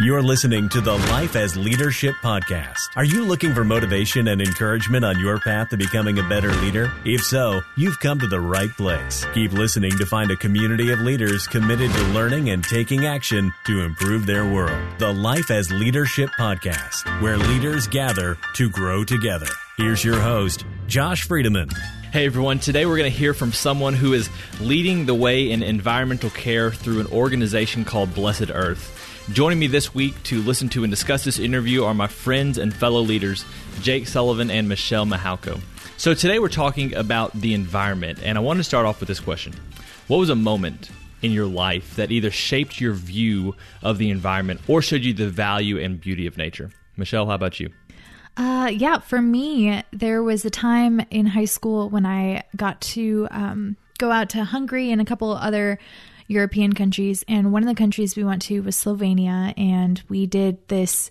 You're 0.00 0.24
listening 0.24 0.68
to 0.70 0.80
the 0.80 0.94
Life 0.96 1.36
as 1.36 1.56
Leadership 1.56 2.16
Podcast. 2.16 2.88
Are 2.96 3.04
you 3.04 3.24
looking 3.24 3.54
for 3.54 3.62
motivation 3.62 4.26
and 4.26 4.42
encouragement 4.42 5.04
on 5.04 5.20
your 5.20 5.38
path 5.38 5.68
to 5.68 5.76
becoming 5.76 6.18
a 6.18 6.28
better 6.28 6.50
leader? 6.54 6.92
If 7.04 7.22
so, 7.22 7.60
you've 7.76 8.00
come 8.00 8.18
to 8.18 8.26
the 8.26 8.40
right 8.40 8.70
place. 8.70 9.24
Keep 9.34 9.52
listening 9.52 9.92
to 9.92 10.04
find 10.04 10.32
a 10.32 10.36
community 10.36 10.90
of 10.90 10.98
leaders 10.98 11.46
committed 11.46 11.92
to 11.92 12.02
learning 12.08 12.50
and 12.50 12.64
taking 12.64 13.06
action 13.06 13.52
to 13.66 13.82
improve 13.82 14.26
their 14.26 14.44
world. 14.44 14.82
The 14.98 15.12
Life 15.12 15.52
as 15.52 15.70
Leadership 15.70 16.28
Podcast, 16.36 17.22
where 17.22 17.38
leaders 17.38 17.86
gather 17.86 18.36
to 18.54 18.68
grow 18.70 19.04
together. 19.04 19.46
Here's 19.76 20.04
your 20.04 20.18
host, 20.18 20.64
Josh 20.88 21.28
Friedeman. 21.28 21.72
Hey 22.10 22.26
everyone, 22.26 22.58
today 22.58 22.84
we're 22.84 22.98
going 22.98 23.12
to 23.12 23.16
hear 23.16 23.32
from 23.32 23.52
someone 23.52 23.94
who 23.94 24.12
is 24.12 24.28
leading 24.60 25.06
the 25.06 25.14
way 25.14 25.52
in 25.52 25.62
environmental 25.62 26.30
care 26.30 26.72
through 26.72 26.98
an 26.98 27.06
organization 27.08 27.84
called 27.84 28.12
Blessed 28.12 28.50
Earth. 28.52 29.03
Joining 29.32 29.58
me 29.58 29.68
this 29.68 29.94
week 29.94 30.22
to 30.24 30.42
listen 30.42 30.68
to 30.70 30.84
and 30.84 30.90
discuss 30.90 31.24
this 31.24 31.38
interview 31.38 31.84
are 31.84 31.94
my 31.94 32.06
friends 32.06 32.58
and 32.58 32.74
fellow 32.74 33.00
leaders, 33.00 33.46
Jake 33.80 34.06
Sullivan 34.06 34.50
and 34.50 34.68
Michelle 34.68 35.06
Mahalko. 35.06 35.58
So 35.96 36.12
today 36.12 36.38
we're 36.38 36.48
talking 36.48 36.94
about 36.94 37.32
the 37.32 37.54
environment, 37.54 38.18
and 38.22 38.36
I 38.36 38.42
want 38.42 38.58
to 38.58 38.64
start 38.64 38.84
off 38.84 39.00
with 39.00 39.08
this 39.08 39.20
question 39.20 39.54
What 40.08 40.18
was 40.18 40.28
a 40.28 40.34
moment 40.34 40.90
in 41.22 41.32
your 41.32 41.46
life 41.46 41.96
that 41.96 42.12
either 42.12 42.30
shaped 42.30 42.82
your 42.82 42.92
view 42.92 43.56
of 43.82 43.96
the 43.96 44.10
environment 44.10 44.60
or 44.68 44.82
showed 44.82 45.00
you 45.00 45.14
the 45.14 45.30
value 45.30 45.78
and 45.78 45.98
beauty 45.98 46.26
of 46.26 46.36
nature? 46.36 46.70
Michelle, 46.98 47.26
how 47.26 47.34
about 47.34 47.58
you? 47.58 47.70
Uh, 48.36 48.70
yeah, 48.74 48.98
for 48.98 49.22
me, 49.22 49.82
there 49.90 50.22
was 50.22 50.44
a 50.44 50.50
time 50.50 51.00
in 51.10 51.24
high 51.24 51.46
school 51.46 51.88
when 51.88 52.04
I 52.04 52.42
got 52.56 52.78
to 52.82 53.26
um, 53.30 53.76
go 53.96 54.10
out 54.10 54.28
to 54.30 54.44
Hungary 54.44 54.90
and 54.90 55.00
a 55.00 55.04
couple 55.06 55.32
other 55.32 55.78
European 56.26 56.72
countries. 56.72 57.24
And 57.28 57.52
one 57.52 57.62
of 57.62 57.68
the 57.68 57.74
countries 57.74 58.16
we 58.16 58.24
went 58.24 58.42
to 58.42 58.60
was 58.60 58.76
Slovenia. 58.76 59.54
And 59.56 60.02
we 60.08 60.26
did 60.26 60.66
this 60.68 61.10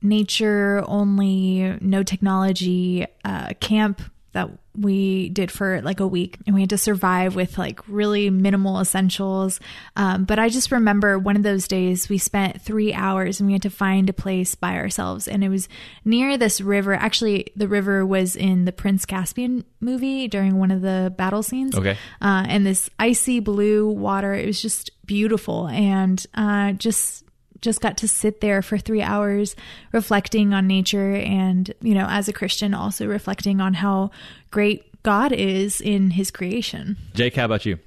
nature 0.00 0.84
only, 0.86 1.76
no 1.80 2.02
technology 2.02 3.06
uh, 3.24 3.54
camp 3.60 4.00
that 4.32 4.50
we 4.76 5.28
did 5.30 5.50
for 5.50 5.80
like 5.82 6.00
a 6.00 6.06
week 6.06 6.38
and 6.46 6.54
we 6.54 6.62
had 6.62 6.70
to 6.70 6.78
survive 6.78 7.34
with 7.34 7.58
like 7.58 7.80
really 7.88 8.30
minimal 8.30 8.78
essentials. 8.80 9.58
Um, 9.96 10.24
but 10.24 10.38
I 10.38 10.48
just 10.48 10.70
remember 10.70 11.18
one 11.18 11.36
of 11.36 11.42
those 11.42 11.66
days 11.66 12.08
we 12.08 12.18
spent 12.18 12.60
three 12.60 12.92
hours 12.92 13.40
and 13.40 13.46
we 13.46 13.54
had 13.54 13.62
to 13.62 13.70
find 13.70 14.08
a 14.08 14.12
place 14.12 14.54
by 14.54 14.76
ourselves. 14.76 15.26
And 15.26 15.42
it 15.42 15.48
was 15.48 15.68
near 16.04 16.36
this 16.36 16.60
river. 16.60 16.94
Actually, 16.94 17.48
the 17.56 17.68
river 17.68 18.04
was 18.06 18.36
in 18.36 18.66
the 18.66 18.72
Prince 18.72 19.04
Caspian 19.06 19.64
movie 19.80 20.28
during 20.28 20.58
one 20.58 20.70
of 20.70 20.82
the 20.82 21.12
battle 21.16 21.42
scenes. 21.42 21.74
Okay. 21.74 21.96
Uh, 22.20 22.44
and 22.48 22.66
this 22.66 22.90
icy 22.98 23.40
blue 23.40 23.88
water, 23.88 24.34
it 24.34 24.46
was 24.46 24.60
just 24.62 24.90
beautiful. 25.06 25.66
And 25.68 26.24
uh, 26.34 26.72
just 26.72 27.24
just 27.60 27.80
got 27.80 27.96
to 27.98 28.08
sit 28.08 28.40
there 28.40 28.62
for 28.62 28.78
three 28.78 29.02
hours 29.02 29.56
reflecting 29.92 30.52
on 30.54 30.66
nature 30.66 31.14
and, 31.14 31.72
you 31.80 31.94
know, 31.94 32.06
as 32.08 32.28
a 32.28 32.32
Christian, 32.32 32.74
also 32.74 33.06
reflecting 33.06 33.60
on 33.60 33.74
how 33.74 34.10
great 34.50 35.02
God 35.02 35.32
is 35.32 35.80
in 35.80 36.10
his 36.12 36.30
creation. 36.30 36.96
Jake, 37.14 37.36
how 37.36 37.44
about 37.44 37.66
you? 37.66 37.78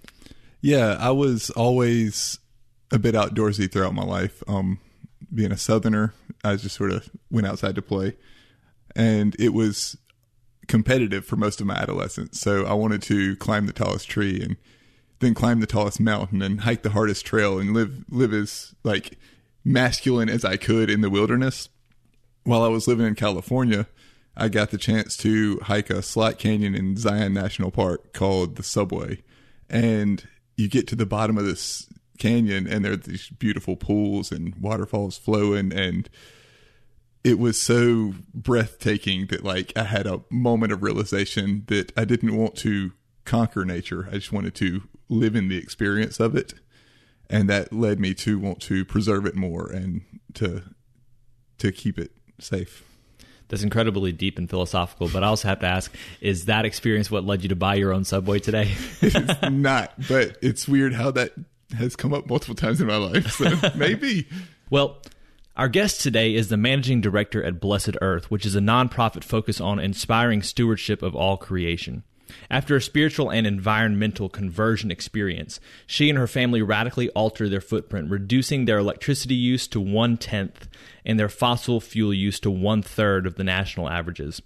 Yeah, 0.62 0.98
I 1.00 1.12
was 1.12 1.50
always 1.52 2.40
a 2.92 3.00
bit 3.00 3.16
outdoorsy 3.16 3.72
throughout 3.72 3.94
my 3.94 4.04
life. 4.04 4.44
Um, 4.48 4.80
being 5.34 5.52
a 5.52 5.58
southerner, 5.58 6.14
I 6.44 6.56
just 6.56 6.76
sort 6.76 6.92
of 6.92 7.10
went 7.30 7.48
outside 7.48 7.76
to 7.76 7.82
play. 7.82 8.18
And 8.96 9.36
it 9.40 9.54
was 9.54 9.98
competitive 10.68 11.26
for 11.26 11.36
most 11.36 11.62
of 11.62 11.68
my 11.68 11.76
adolescence. 11.76 12.40
So 12.40 12.66
I 12.66 12.74
wanted 12.74 13.02
to 13.04 13.36
climb 13.38 13.66
the 13.66 13.74
tallest 13.74 14.10
tree 14.10 14.42
and 14.42 14.58
then 15.20 15.34
climb 15.34 15.60
the 15.60 15.68
tallest 15.68 16.00
mountain 16.00 16.42
and 16.42 16.62
hike 16.62 16.84
the 16.84 16.90
hardest 16.90 17.26
trail 17.26 17.60
and 17.60 17.74
live 17.74 18.04
live 18.10 18.34
as 18.34 18.74
like 18.84 19.18
masculine 19.64 20.30
as 20.30 20.46
I 20.46 20.58
could 20.58 20.90
in 20.90 21.02
the 21.02 21.10
wilderness. 21.10 21.70
While 22.44 22.64
I 22.64 22.70
was 22.70 22.88
living 22.88 23.06
in 23.06 23.16
California, 23.16 23.88
I 24.36 24.50
got 24.50 24.72
the 24.72 24.78
chance 24.78 25.18
to 25.18 25.60
hike 25.64 25.90
a 25.90 26.02
slot 26.02 26.40
canyon 26.40 26.74
in 26.74 26.98
Zion 26.98 27.34
National 27.34 27.72
Park 27.72 28.14
called 28.14 28.56
the 28.56 28.64
Subway. 28.64 29.24
And 29.70 30.28
you 30.58 30.68
get 30.68 30.88
to 30.88 30.96
the 30.96 31.06
bottom 31.06 31.38
of 31.38 31.46
this 31.46 31.88
canyon 32.18 32.68
and 32.68 32.86
there 32.86 32.94
are 32.94 32.98
these 32.98 33.30
beautiful 33.30 33.76
pools 33.76 34.32
and 34.32 34.54
waterfalls 34.56 35.18
flowing 35.18 35.74
and 35.74 36.08
it 37.24 37.40
was 37.40 37.60
so 37.60 38.14
breathtaking 38.34 39.28
that 39.28 39.44
like 39.44 39.74
I 39.76 39.86
had 39.86 40.06
a 40.06 40.22
moment 40.30 40.72
of 40.72 40.84
realization 40.84 41.64
that 41.68 41.92
I 41.98 42.06
didn't 42.06 42.36
want 42.36 42.56
to 42.58 42.92
conquer 43.26 43.66
nature. 43.66 44.08
I 44.12 44.16
just 44.16 44.32
wanted 44.32 44.56
to 44.56 44.84
live 45.10 45.36
in 45.36 45.48
the 45.48 45.58
experience 45.58 46.20
of 46.20 46.36
it 46.36 46.54
and 47.32 47.50
that 47.50 47.72
led 47.72 48.00
me 48.00 48.14
to 48.14 48.38
want 48.38 48.60
to 48.64 48.86
preserve 48.86 49.26
it 49.26 49.36
more 49.36 49.72
and 49.72 50.02
to 50.36 50.62
to 51.58 51.72
keep 51.72 51.98
it 51.98 52.12
safe. 52.40 52.84
That's 53.48 53.64
incredibly 53.64 54.12
deep 54.12 54.38
and 54.38 54.50
philosophical, 54.50 55.10
but 55.10 55.24
I 55.24 55.28
also 55.28 55.48
have 55.48 55.60
to 55.60 55.66
ask: 55.66 55.94
Is 56.20 56.46
that 56.46 56.66
experience 56.66 57.10
what 57.10 57.26
led 57.26 57.44
you 57.44 57.50
to 57.50 57.56
buy 57.56 57.76
your 57.76 57.94
own 57.94 58.04
subway 58.04 58.40
today? 58.40 58.72
it's 59.02 59.50
not, 59.50 59.94
but 60.08 60.38
it's 60.42 60.68
weird 60.68 60.94
how 60.94 61.12
that 61.12 61.34
has 61.78 61.96
come 61.96 62.14
up 62.14 62.28
multiple 62.30 62.56
times 62.56 62.82
in 62.82 62.88
my 62.88 62.98
life. 62.98 63.32
So 63.32 63.50
maybe. 63.76 64.28
well, 64.70 64.98
our 65.56 65.70
guest 65.70 66.02
today 66.02 66.36
is 66.36 66.50
the 66.50 66.58
managing 66.58 67.02
director 67.02 67.44
at 67.44 67.60
Blessed 67.60 67.98
Earth, 68.02 68.30
which 68.30 68.46
is 68.46 68.56
a 68.56 68.62
nonprofit 68.62 69.24
focused 69.24 69.62
on 69.62 69.80
inspiring 69.80 70.42
stewardship 70.42 71.02
of 71.02 71.16
all 71.16 71.38
creation. 71.38 72.04
After 72.50 72.76
a 72.76 72.82
spiritual 72.82 73.30
and 73.30 73.46
environmental 73.48 74.30
conversion 74.30 74.92
experience, 74.92 75.60
she 75.86 76.10
and 76.10 76.18
her 76.18 76.28
family 76.28 76.62
radically 76.62 77.10
altered 77.10 77.50
their 77.52 77.62
footprint, 77.62 78.10
reducing 78.10 78.66
their 78.66 78.80
electricity 78.80 79.36
use 79.36 79.68
to 79.70 79.80
one 79.80 80.18
tenth 80.18 80.68
and 81.06 81.20
their 81.20 81.30
fossil 81.30 81.80
fuel 81.82 82.14
use 82.14 82.40
to 82.42 82.52
one 82.52 82.82
third 82.82 83.26
of 83.26 83.36
the 83.36 83.44
national 83.44 83.90
averages. 83.90 84.42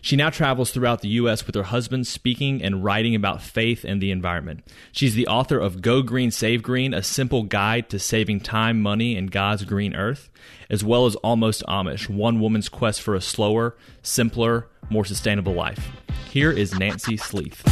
She 0.00 0.16
now 0.16 0.30
travels 0.30 0.70
throughout 0.70 1.00
the 1.00 1.08
U.S. 1.08 1.46
with 1.46 1.54
her 1.54 1.64
husband, 1.64 2.06
speaking 2.06 2.62
and 2.62 2.84
writing 2.84 3.14
about 3.14 3.42
faith 3.42 3.84
and 3.84 4.00
the 4.00 4.10
environment. 4.10 4.64
She's 4.92 5.14
the 5.14 5.26
author 5.26 5.58
of 5.58 5.82
Go 5.82 6.02
Green, 6.02 6.30
Save 6.30 6.62
Green, 6.62 6.94
a 6.94 7.02
simple 7.02 7.42
guide 7.42 7.88
to 7.90 7.98
saving 7.98 8.40
time, 8.40 8.80
money, 8.80 9.16
and 9.16 9.30
God's 9.30 9.64
green 9.64 9.94
earth, 9.94 10.30
as 10.70 10.84
well 10.84 11.06
as 11.06 11.16
Almost 11.16 11.62
Amish, 11.66 12.08
one 12.08 12.40
woman's 12.40 12.68
quest 12.68 13.02
for 13.02 13.14
a 13.14 13.20
slower, 13.20 13.76
simpler, 14.02 14.68
more 14.90 15.04
sustainable 15.04 15.54
life. 15.54 15.90
Here 16.30 16.50
is 16.50 16.78
Nancy 16.78 17.16
Sleeth. 17.16 17.64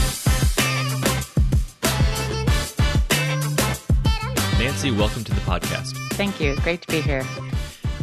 Nancy, 4.58 4.90
welcome 4.90 5.22
to 5.22 5.34
the 5.34 5.40
podcast. 5.42 5.96
Thank 6.14 6.40
you. 6.40 6.56
Great 6.56 6.82
to 6.82 6.88
be 6.88 7.00
here. 7.00 7.24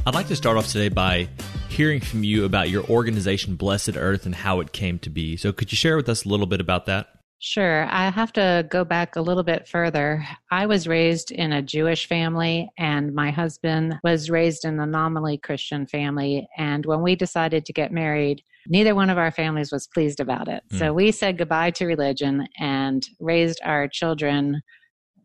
I'd 0.06 0.14
like 0.14 0.28
to 0.28 0.36
start 0.36 0.58
off 0.58 0.68
today 0.68 0.90
by 0.90 1.28
hearing 1.74 2.00
from 2.00 2.24
you 2.24 2.46
about 2.46 2.70
your 2.70 2.84
organization, 2.86 3.56
Blessed 3.56 3.98
Earth, 3.98 4.26
and 4.26 4.36
how 4.36 4.60
it 4.60 4.72
came 4.72 5.00
to 5.00 5.10
be. 5.10 5.38
So, 5.38 5.52
could 5.52 5.72
you 5.72 5.76
share 5.76 5.98
with 5.98 6.10
us 6.10 6.26
a 6.26 6.30
little 6.30 6.46
bit 6.46 6.62
about 6.62 6.86
that? 6.86 7.08
Sure. 7.46 7.86
I 7.92 8.10
have 8.10 8.32
to 8.34 8.66
go 8.70 8.86
back 8.86 9.18
a 9.18 9.22
little 9.22 9.44
bit 9.44 9.68
further. 9.68 10.26
I 10.50 10.66
was 10.66 10.88
raised 10.88 11.30
in 11.30 11.52
a 11.52 11.62
Jewish 11.62 12.08
family, 12.08 12.70
and 12.78 13.14
my 13.14 13.32
husband 13.32 13.96
was 14.02 14.30
raised 14.30 14.64
in 14.64 14.80
a 14.80 14.86
nominally 14.86 15.38
Christian 15.38 15.86
family. 15.86 16.48
And 16.58 16.86
when 16.86 17.02
we 17.02 17.16
decided 17.16 17.66
to 17.66 17.74
get 17.74 17.92
married, 17.92 18.42
neither 18.68 18.96
one 18.96 19.10
of 19.10 19.18
our 19.18 19.30
families 19.30 19.74
was 19.74 19.88
pleased 19.88 20.22
about 20.22 20.48
it. 20.48 20.64
Mm. 20.72 20.80
So 20.80 20.94
we 20.94 21.12
said 21.12 21.38
goodbye 21.38 21.72
to 21.72 21.86
religion 21.86 22.48
and 22.60 23.06
raised 23.20 23.60
our 23.66 23.90
children 23.90 24.62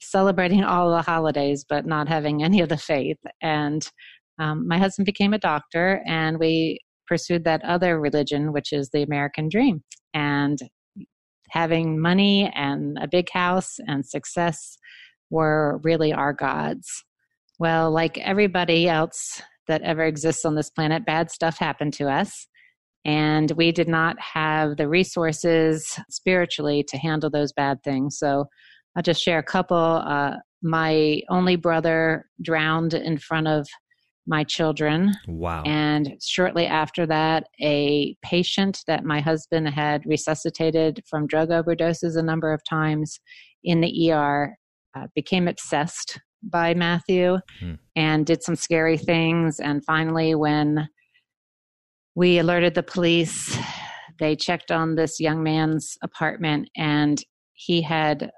celebrating 0.00 0.64
all 0.64 0.90
the 0.90 1.02
holidays, 1.02 1.64
but 1.68 1.86
not 1.86 2.08
having 2.08 2.42
any 2.42 2.60
of 2.60 2.68
the 2.68 2.76
faith. 2.76 3.18
And 3.40 3.88
um, 4.38 4.67
my 4.67 4.79
husband 4.79 5.06
became 5.06 5.35
a 5.35 5.38
doctor, 5.38 6.02
and 6.06 6.38
we 6.38 6.81
pursued 7.06 7.44
that 7.44 7.64
other 7.64 8.00
religion, 8.00 8.52
which 8.52 8.73
is 8.73 8.90
the 8.90 9.02
American 9.02 9.49
dream. 9.49 9.82
And 10.14 10.58
having 11.50 12.00
money 12.00 12.52
and 12.55 12.99
a 13.00 13.08
big 13.08 13.31
house 13.31 13.76
and 13.87 14.05
success 14.06 14.76
were 15.31 15.81
really 15.82 16.12
our 16.12 16.32
gods. 16.32 17.05
Well, 17.58 17.90
like 17.90 18.19
everybody 18.19 18.88
else 18.88 19.43
that 19.67 19.82
ever 19.82 20.05
exists 20.05 20.44
on 20.44 20.55
this 20.55 20.70
planet, 20.70 21.05
bad 21.05 21.31
stuff 21.31 21.58
happened 21.58 21.94
to 21.94 22.08
us. 22.08 22.46
And 23.05 23.50
we 23.52 23.73
did 23.73 23.88
not 23.88 24.17
have 24.20 24.76
the 24.76 24.88
resources 24.88 25.99
spiritually 26.11 26.85
to 26.88 26.99
handle 26.99 27.31
those 27.31 27.52
bad 27.52 27.82
things. 27.82 28.19
So 28.19 28.46
I'll 28.96 29.02
just 29.02 29.23
share 29.23 29.38
a 29.38 29.43
couple. 29.43 29.76
Uh, 29.76 30.37
my 30.62 31.23
only 31.31 31.56
brother 31.56 32.26
drowned 32.43 32.94
in 32.94 33.17
front 33.19 33.49
of 33.49 33.67
my 34.28 34.44
children. 34.44 35.14
Wow. 35.26 35.62
And 35.64 36.16
shortly 36.22 36.66
after 36.66 37.06
that, 37.06 37.44
a 37.60 38.14
patient 38.22 38.82
that 38.86 39.04
my 39.04 39.20
husband 39.20 39.69
had 39.69 40.04
resuscitated 40.06 41.02
from 41.08 41.26
drug 41.26 41.48
overdoses 41.48 42.16
a 42.16 42.22
number 42.22 42.52
of 42.52 42.62
times 42.69 43.19
in 43.64 43.80
the 43.80 44.12
ER 44.12 44.54
uh, 44.94 45.06
became 45.14 45.48
obsessed 45.48 46.20
by 46.42 46.75
Matthew 46.75 47.38
hmm. 47.58 47.75
and 47.96 48.25
did 48.26 48.42
some 48.42 48.54
scary 48.54 48.98
things. 48.98 49.58
And 49.58 49.84
finally, 49.84 50.34
when 50.34 50.88
we 52.14 52.38
alerted 52.38 52.75
the 52.75 52.82
police, 52.82 53.56
they 54.19 54.36
checked 54.36 54.70
on 54.70 54.94
this 54.94 55.19
young 55.19 55.42
man's 55.42 55.96
apartment 56.02 56.69
and 56.76 57.22
he 57.54 57.82
had 57.82 58.30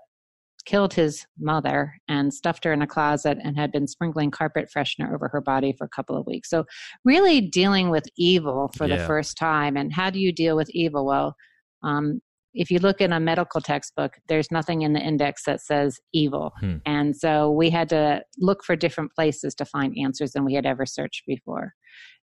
killed 0.65 0.95
his 0.95 1.27
mother 1.39 1.95
and 2.09 2.33
stuffed 2.33 2.65
her 2.65 2.73
in 2.73 2.83
a 2.83 2.87
closet 2.87 3.39
and 3.43 3.57
had 3.57 3.73
been 3.73 3.87
sprinkling 3.87 4.31
carpet 4.31 4.69
freshener 4.75 5.13
over 5.15 5.29
her 5.29 5.41
body 5.41 5.75
for 5.77 5.85
a 5.85 5.89
couple 5.89 6.17
of 6.17 6.27
weeks. 6.27 6.51
So, 6.51 6.65
really 7.05 7.41
dealing 7.41 7.91
with 7.91 8.05
evil 8.17 8.71
for 8.77 8.87
yeah. 8.87 8.97
the 8.97 9.07
first 9.07 9.37
time. 9.37 9.77
And 9.77 9.93
how 9.93 10.11
do 10.11 10.19
you 10.19 10.33
deal 10.33 10.57
with 10.57 10.71
evil? 10.71 11.07
Well, 11.07 11.37
um, 11.83 12.21
if 12.55 12.71
you 12.71 12.79
look 12.79 13.01
in 13.01 13.13
a 13.13 13.21
medical 13.21 13.61
textbook, 13.61 14.19
there's 14.29 14.51
nothing 14.51 14.83
in 14.83 14.93
the 14.93 15.01
index 15.01 15.45
that 15.45 15.61
says 15.61 16.01
evil. 16.13 16.53
Hmm. 16.61 16.77
And 16.85 17.17
so 17.17 17.51
we 17.51 17.71
had 17.71 17.89
to 17.91 18.23
look 18.39 18.65
for 18.65 18.77
different 18.77 19.13
places 19.13 19.55
to 19.57 19.65
find 19.65 19.97
answers 19.97 20.33
than 20.33 20.45
we 20.45 20.55
had 20.55 20.67
ever 20.67 20.87
searched 20.87 21.25
before. 21.27 21.75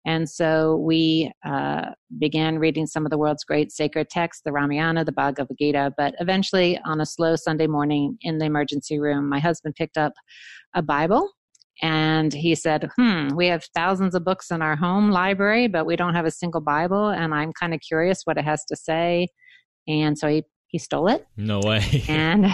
And 0.08 0.30
so 0.30 0.78
we 0.78 1.32
uh, 1.44 1.92
began 2.20 2.60
reading 2.60 2.86
some 2.86 3.06
of 3.06 3.10
the 3.10 3.18
world's 3.18 3.44
great 3.44 3.72
sacred 3.72 4.10
texts, 4.10 4.44
the 4.46 4.52
Ramayana, 4.52 5.04
the 5.04 5.12
Bhagavad 5.12 5.58
Gita. 5.58 5.94
But 5.98 6.14
eventually, 6.20 6.80
on 6.86 7.02
a 7.02 7.06
slow 7.06 7.36
Sunday 7.36 7.66
morning 7.66 8.18
in 8.22 8.38
the 8.38 8.46
emergency 8.46 9.00
room, 9.00 9.28
my 9.28 9.40
husband 9.40 9.76
picked 9.76 9.98
up 9.98 10.14
a 10.76 10.84
Bible 10.84 11.32
and 11.82 12.34
he 12.34 12.54
said, 12.54 12.90
Hmm, 12.98 13.30
we 13.36 13.48
have 13.48 13.66
thousands 13.76 14.14
of 14.14 14.24
books 14.24 14.52
in 14.52 14.62
our 14.62 14.76
home 14.76 15.10
library, 15.10 15.68
but 15.68 15.86
we 15.86 15.96
don't 15.96 16.16
have 16.16 16.26
a 16.26 16.32
single 16.32 16.62
Bible. 16.62 17.10
And 17.10 17.34
I'm 17.34 17.52
kind 17.60 17.74
of 17.74 17.82
curious 17.82 18.22
what 18.26 18.38
it 18.38 18.46
has 18.46 18.64
to 18.66 18.76
say. 18.76 19.28
And 19.88 20.18
so 20.18 20.28
he 20.28 20.44
he 20.68 20.80
stole 20.80 21.08
it. 21.08 21.26
No 21.38 21.62
way. 21.64 22.04
and 22.10 22.46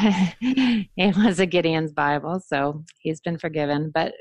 it 0.95 1.18
was 1.18 1.39
a 1.39 1.45
Gideon's 1.45 1.92
Bible, 1.92 2.39
so 2.45 2.83
he's 3.00 3.19
been 3.19 3.38
forgiven. 3.38 3.92
But 3.92 4.13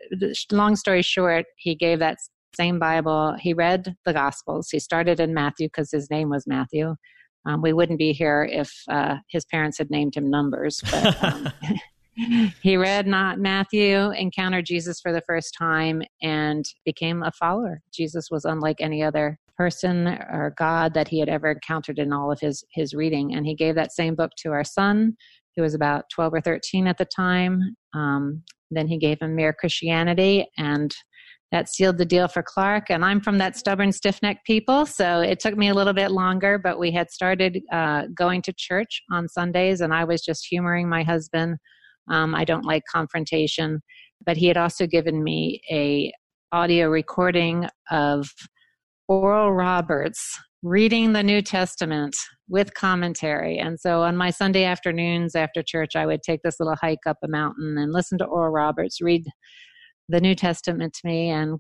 long 0.51 0.77
story 0.77 1.03
short, 1.03 1.45
he 1.57 1.75
gave 1.75 1.99
that 1.99 2.17
same 2.55 2.79
Bible. 2.79 3.37
He 3.39 3.53
read 3.53 3.95
the 4.07 4.13
Gospels. 4.13 4.71
He 4.71 4.79
started 4.79 5.21
in 5.21 5.35
Matthew 5.35 5.69
because 5.69 5.91
his 5.91 6.11
name 6.11 6.31
was 6.31 6.47
Matthew. 6.47 6.95
Um, 7.47 7.63
we 7.63 7.73
wouldn't 7.73 7.99
be 7.99 8.13
here 8.13 8.49
if 8.51 8.73
uh, 8.89 9.17
his 9.29 9.45
parents 9.47 9.79
had 9.79 9.91
named 9.91 10.15
him 10.15 10.31
Numbers. 10.31 10.83
But 10.91 11.25
um, 11.25 11.53
he 12.63 12.77
read 12.77 13.07
not 13.07 13.39
Matthew, 13.39 14.11
encountered 14.13 14.67
Jesus 14.67 15.01
for 15.01 15.13
the 15.13 15.23
first 15.27 15.55
time, 15.59 16.03
and 16.23 16.65
became 16.85 17.23
a 17.23 17.33
follower. 17.33 17.81
Jesus 17.93 18.31
was 18.31 18.45
unlike 18.45 18.81
any 18.81 19.03
other 19.03 19.39
person 19.61 20.07
or 20.09 20.55
God 20.57 20.95
that 20.95 21.09
he 21.09 21.19
had 21.19 21.29
ever 21.29 21.51
encountered 21.51 21.99
in 21.99 22.15
all 22.15 22.33
of 22.33 22.41
his 22.41 22.65
his 22.73 22.95
reading. 22.95 23.35
And 23.35 23.45
he 23.45 23.55
gave 23.55 23.75
that 23.75 23.93
same 23.93 24.15
book 24.15 24.31
to 24.39 24.53
our 24.53 24.65
son, 24.65 24.95
who 25.55 25.63
was 25.63 25.75
about 25.75 26.05
twelve 26.15 26.33
or 26.33 26.41
thirteen 26.41 26.87
at 26.87 26.97
the 26.97 27.11
time. 27.15 27.61
Um, 27.93 28.43
then 28.71 28.89
he 28.89 28.99
gave 28.99 29.21
him 29.21 29.35
Mere 29.35 29.53
Christianity, 29.53 30.47
and 30.57 30.91
that 31.53 31.69
sealed 31.69 31.99
the 31.99 32.13
deal 32.15 32.29
for 32.29 32.43
Clark. 32.43 32.85
And 32.91 33.05
I'm 33.05 33.21
from 33.21 33.37
that 33.39 33.57
stubborn, 33.57 33.93
stiff 33.93 34.23
necked 34.23 34.47
people, 34.47 34.87
so 34.87 35.21
it 35.21 35.41
took 35.41 35.57
me 35.59 35.69
a 35.69 35.75
little 35.75 35.93
bit 35.93 36.11
longer, 36.11 36.59
but 36.59 36.79
we 36.79 36.91
had 36.93 37.11
started 37.11 37.61
uh, 37.71 38.05
going 38.15 38.41
to 38.43 38.55
church 38.57 39.03
on 39.13 39.29
Sundays, 39.29 39.83
and 39.83 39.93
I 39.93 40.05
was 40.05 40.23
just 40.23 40.47
humoring 40.49 40.89
my 40.89 41.03
husband. 41.03 41.59
Um, 42.09 42.35
I 42.35 42.45
don't 42.45 42.65
like 42.65 42.83
confrontation, 42.91 43.83
but 44.25 44.37
he 44.39 44.47
had 44.47 44.57
also 44.57 44.87
given 44.87 45.23
me 45.23 45.61
a 45.71 46.13
audio 46.51 46.89
recording 46.89 47.69
of 47.91 48.31
Oral 49.11 49.53
Roberts 49.53 50.39
reading 50.63 51.15
the 51.15 51.23
New 51.25 51.43
Testament 51.43 52.15
with 52.49 52.75
commentary. 52.75 53.59
And 53.59 53.81
so 53.81 54.03
on 54.03 54.17
my 54.17 54.31
Sunday 54.31 54.63
afternoons 54.63 55.35
after 55.35 55.65
church, 55.65 55.97
I 55.97 56.07
would 56.07 56.23
take 56.23 56.43
this 56.45 56.61
little 56.61 56.77
hike 56.81 57.05
up 57.09 57.17
a 57.25 57.29
mountain 57.29 57.77
and 57.77 57.93
listen 57.93 58.19
to 58.19 58.25
Oral 58.25 58.53
Roberts 58.53 59.01
read 59.01 59.25
the 60.09 60.21
New 60.21 60.37
Testament 60.37 60.93
to 60.93 61.01
me. 61.09 61.29
And 61.29 61.59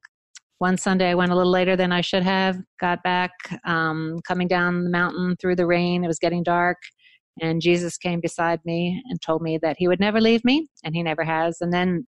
one 0.58 0.78
Sunday 0.78 1.10
I 1.10 1.16
went 1.16 1.32
a 1.32 1.34
little 1.34 1.50
later 1.50 1.74
than 1.74 1.90
I 1.90 2.02
should 2.02 2.22
have, 2.22 2.56
got 2.78 3.02
back 3.02 3.32
um, 3.64 4.20
coming 4.28 4.46
down 4.46 4.84
the 4.84 4.90
mountain 4.90 5.34
through 5.40 5.56
the 5.56 5.66
rain. 5.66 6.04
It 6.04 6.06
was 6.06 6.20
getting 6.20 6.44
dark. 6.44 6.78
And 7.40 7.60
Jesus 7.60 7.96
came 7.96 8.20
beside 8.20 8.60
me 8.64 9.02
and 9.10 9.20
told 9.20 9.42
me 9.42 9.58
that 9.60 9.74
he 9.76 9.88
would 9.88 9.98
never 9.98 10.20
leave 10.20 10.44
me, 10.44 10.68
and 10.84 10.94
he 10.94 11.02
never 11.02 11.24
has. 11.24 11.56
And 11.60 11.72
then 11.72 12.06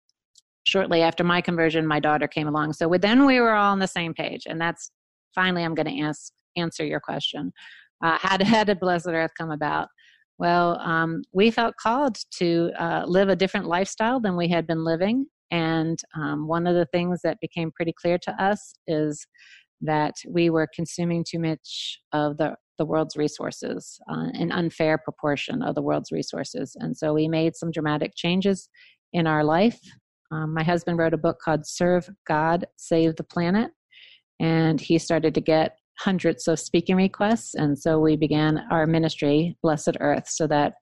shortly 0.66 1.02
after 1.02 1.24
my 1.24 1.42
conversion, 1.42 1.86
my 1.86 2.00
daughter 2.00 2.26
came 2.26 2.48
along. 2.48 2.72
So 2.72 2.90
then 2.98 3.26
we 3.26 3.38
were 3.38 3.52
all 3.52 3.72
on 3.72 3.80
the 3.80 3.86
same 3.86 4.14
page. 4.14 4.44
And 4.46 4.58
that's 4.58 4.90
finally, 5.36 5.62
I'm 5.62 5.76
going 5.76 5.94
to 5.94 6.02
ask, 6.02 6.32
answer 6.56 6.84
your 6.84 6.98
question. 6.98 7.52
Uh, 8.02 8.18
how, 8.20 8.36
did, 8.36 8.48
how 8.48 8.64
did 8.64 8.80
Blessed 8.80 9.06
Earth 9.08 9.30
come 9.38 9.52
about? 9.52 9.86
Well, 10.38 10.80
um, 10.80 11.22
we 11.32 11.50
felt 11.50 11.74
called 11.80 12.16
to 12.38 12.72
uh, 12.78 13.04
live 13.06 13.28
a 13.28 13.36
different 13.36 13.66
lifestyle 13.66 14.20
than 14.20 14.36
we 14.36 14.48
had 14.48 14.66
been 14.66 14.84
living. 14.84 15.26
And 15.50 15.98
um, 16.20 16.48
one 16.48 16.66
of 16.66 16.74
the 16.74 16.86
things 16.86 17.20
that 17.22 17.38
became 17.40 17.70
pretty 17.70 17.94
clear 18.00 18.18
to 18.18 18.42
us 18.42 18.74
is 18.88 19.26
that 19.80 20.14
we 20.28 20.50
were 20.50 20.68
consuming 20.74 21.24
too 21.26 21.38
much 21.38 22.00
of 22.12 22.36
the, 22.36 22.56
the 22.78 22.84
world's 22.84 23.16
resources, 23.16 23.98
uh, 24.10 24.28
an 24.34 24.50
unfair 24.52 24.98
proportion 24.98 25.62
of 25.62 25.74
the 25.74 25.82
world's 25.82 26.10
resources. 26.10 26.76
And 26.80 26.96
so 26.96 27.14
we 27.14 27.28
made 27.28 27.56
some 27.56 27.70
dramatic 27.70 28.12
changes 28.16 28.68
in 29.12 29.26
our 29.26 29.44
life. 29.44 29.78
Um, 30.32 30.52
my 30.52 30.64
husband 30.64 30.98
wrote 30.98 31.14
a 31.14 31.18
book 31.18 31.38
called 31.42 31.66
Serve 31.66 32.10
God, 32.26 32.66
Save 32.76 33.16
the 33.16 33.24
Planet. 33.24 33.70
And 34.40 34.80
he 34.80 34.98
started 34.98 35.34
to 35.34 35.40
get 35.40 35.78
hundreds 35.98 36.46
of 36.46 36.60
speaking 36.60 36.96
requests. 36.96 37.54
And 37.54 37.78
so 37.78 37.98
we 37.98 38.16
began 38.16 38.64
our 38.70 38.86
ministry, 38.86 39.56
Blessed 39.62 39.96
Earth, 40.00 40.28
so 40.28 40.46
that 40.46 40.74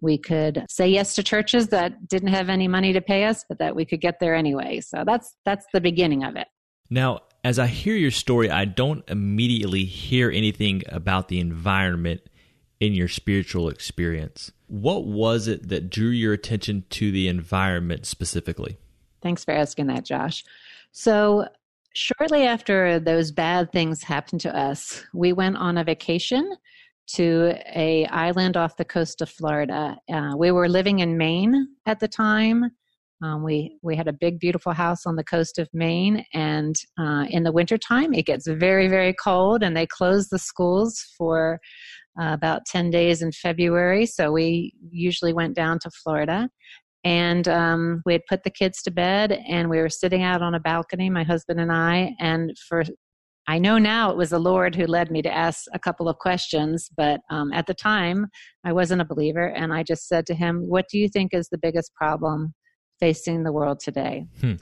we 0.00 0.18
could 0.18 0.64
say 0.68 0.88
yes 0.88 1.14
to 1.16 1.22
churches 1.22 1.68
that 1.68 2.06
didn't 2.06 2.28
have 2.28 2.48
any 2.48 2.68
money 2.68 2.92
to 2.92 3.00
pay 3.00 3.24
us, 3.24 3.44
but 3.48 3.58
that 3.58 3.74
we 3.74 3.84
could 3.84 4.00
get 4.00 4.20
there 4.20 4.34
anyway. 4.34 4.80
So 4.80 5.02
that's 5.04 5.34
that's 5.44 5.66
the 5.72 5.80
beginning 5.80 6.24
of 6.24 6.36
it. 6.36 6.46
Now, 6.90 7.20
as 7.44 7.58
I 7.58 7.66
hear 7.66 7.94
your 7.94 8.10
story, 8.10 8.50
I 8.50 8.64
don't 8.64 9.08
immediately 9.08 9.84
hear 9.84 10.30
anything 10.30 10.82
about 10.88 11.28
the 11.28 11.40
environment 11.40 12.20
in 12.80 12.94
your 12.94 13.08
spiritual 13.08 13.68
experience. 13.68 14.52
What 14.68 15.04
was 15.04 15.48
it 15.48 15.68
that 15.68 15.90
drew 15.90 16.10
your 16.10 16.32
attention 16.32 16.84
to 16.90 17.10
the 17.10 17.28
environment 17.28 18.06
specifically? 18.06 18.78
Thanks 19.20 19.44
for 19.44 19.52
asking 19.52 19.88
that, 19.88 20.04
Josh. 20.04 20.44
So, 20.92 21.48
shortly 21.94 22.44
after 22.44 23.00
those 23.00 23.32
bad 23.32 23.72
things 23.72 24.02
happened 24.02 24.40
to 24.42 24.56
us, 24.56 25.04
we 25.14 25.32
went 25.32 25.56
on 25.56 25.78
a 25.78 25.84
vacation 25.84 26.56
to 27.14 27.54
a 27.74 28.06
island 28.06 28.56
off 28.56 28.76
the 28.76 28.84
coast 28.84 29.22
of 29.22 29.30
Florida. 29.30 29.96
Uh, 30.12 30.34
we 30.36 30.50
were 30.50 30.68
living 30.68 30.98
in 30.98 31.16
Maine 31.16 31.68
at 31.86 32.00
the 32.00 32.08
time. 32.08 32.70
Um, 33.22 33.42
we 33.42 33.78
we 33.82 33.96
had 33.96 34.06
a 34.06 34.12
big, 34.12 34.38
beautiful 34.38 34.72
house 34.72 35.04
on 35.04 35.16
the 35.16 35.24
coast 35.24 35.58
of 35.58 35.68
Maine, 35.72 36.24
and 36.34 36.76
uh, 37.00 37.24
in 37.28 37.42
the 37.42 37.50
wintertime, 37.50 38.14
it 38.14 38.26
gets 38.26 38.46
very, 38.46 38.86
very 38.86 39.12
cold, 39.12 39.62
and 39.64 39.76
they 39.76 39.86
close 39.86 40.28
the 40.28 40.38
schools 40.38 41.04
for 41.16 41.58
uh, 42.20 42.32
about 42.32 42.66
ten 42.66 42.90
days 42.90 43.20
in 43.22 43.32
February. 43.32 44.06
So 44.06 44.30
we 44.30 44.72
usually 44.90 45.32
went 45.32 45.56
down 45.56 45.80
to 45.80 45.90
Florida, 45.90 46.48
and 47.04 47.46
um, 47.48 48.02
we 48.04 48.12
had 48.12 48.26
put 48.28 48.42
the 48.42 48.50
kids 48.50 48.82
to 48.82 48.90
bed, 48.90 49.32
and 49.48 49.70
we 49.70 49.78
were 49.78 49.88
sitting 49.88 50.22
out 50.22 50.42
on 50.42 50.54
a 50.54 50.60
balcony, 50.60 51.10
my 51.10 51.24
husband 51.24 51.60
and 51.60 51.72
I, 51.72 52.14
and 52.18 52.52
for 52.68 52.82
I 53.46 53.58
know 53.58 53.78
now 53.78 54.10
it 54.10 54.16
was 54.16 54.30
the 54.30 54.38
Lord 54.38 54.74
who 54.74 54.86
led 54.86 55.10
me 55.10 55.22
to 55.22 55.34
ask 55.34 55.64
a 55.72 55.78
couple 55.78 56.06
of 56.06 56.18
questions, 56.18 56.90
but 56.96 57.20
um, 57.30 57.50
at 57.52 57.66
the 57.66 57.72
time 57.72 58.26
I 58.64 58.72
wasn't 58.72 59.00
a 59.00 59.06
believer, 59.06 59.46
and 59.46 59.72
I 59.72 59.82
just 59.82 60.06
said 60.06 60.26
to 60.26 60.34
him, 60.34 60.68
"What 60.68 60.86
do 60.90 60.98
you 60.98 61.08
think 61.08 61.32
is 61.32 61.48
the 61.48 61.58
biggest 61.58 61.94
problem 61.94 62.54
facing 63.00 63.42
the 63.42 63.52
world 63.52 63.80
today?" 63.80 64.26
Hmm. 64.40 64.54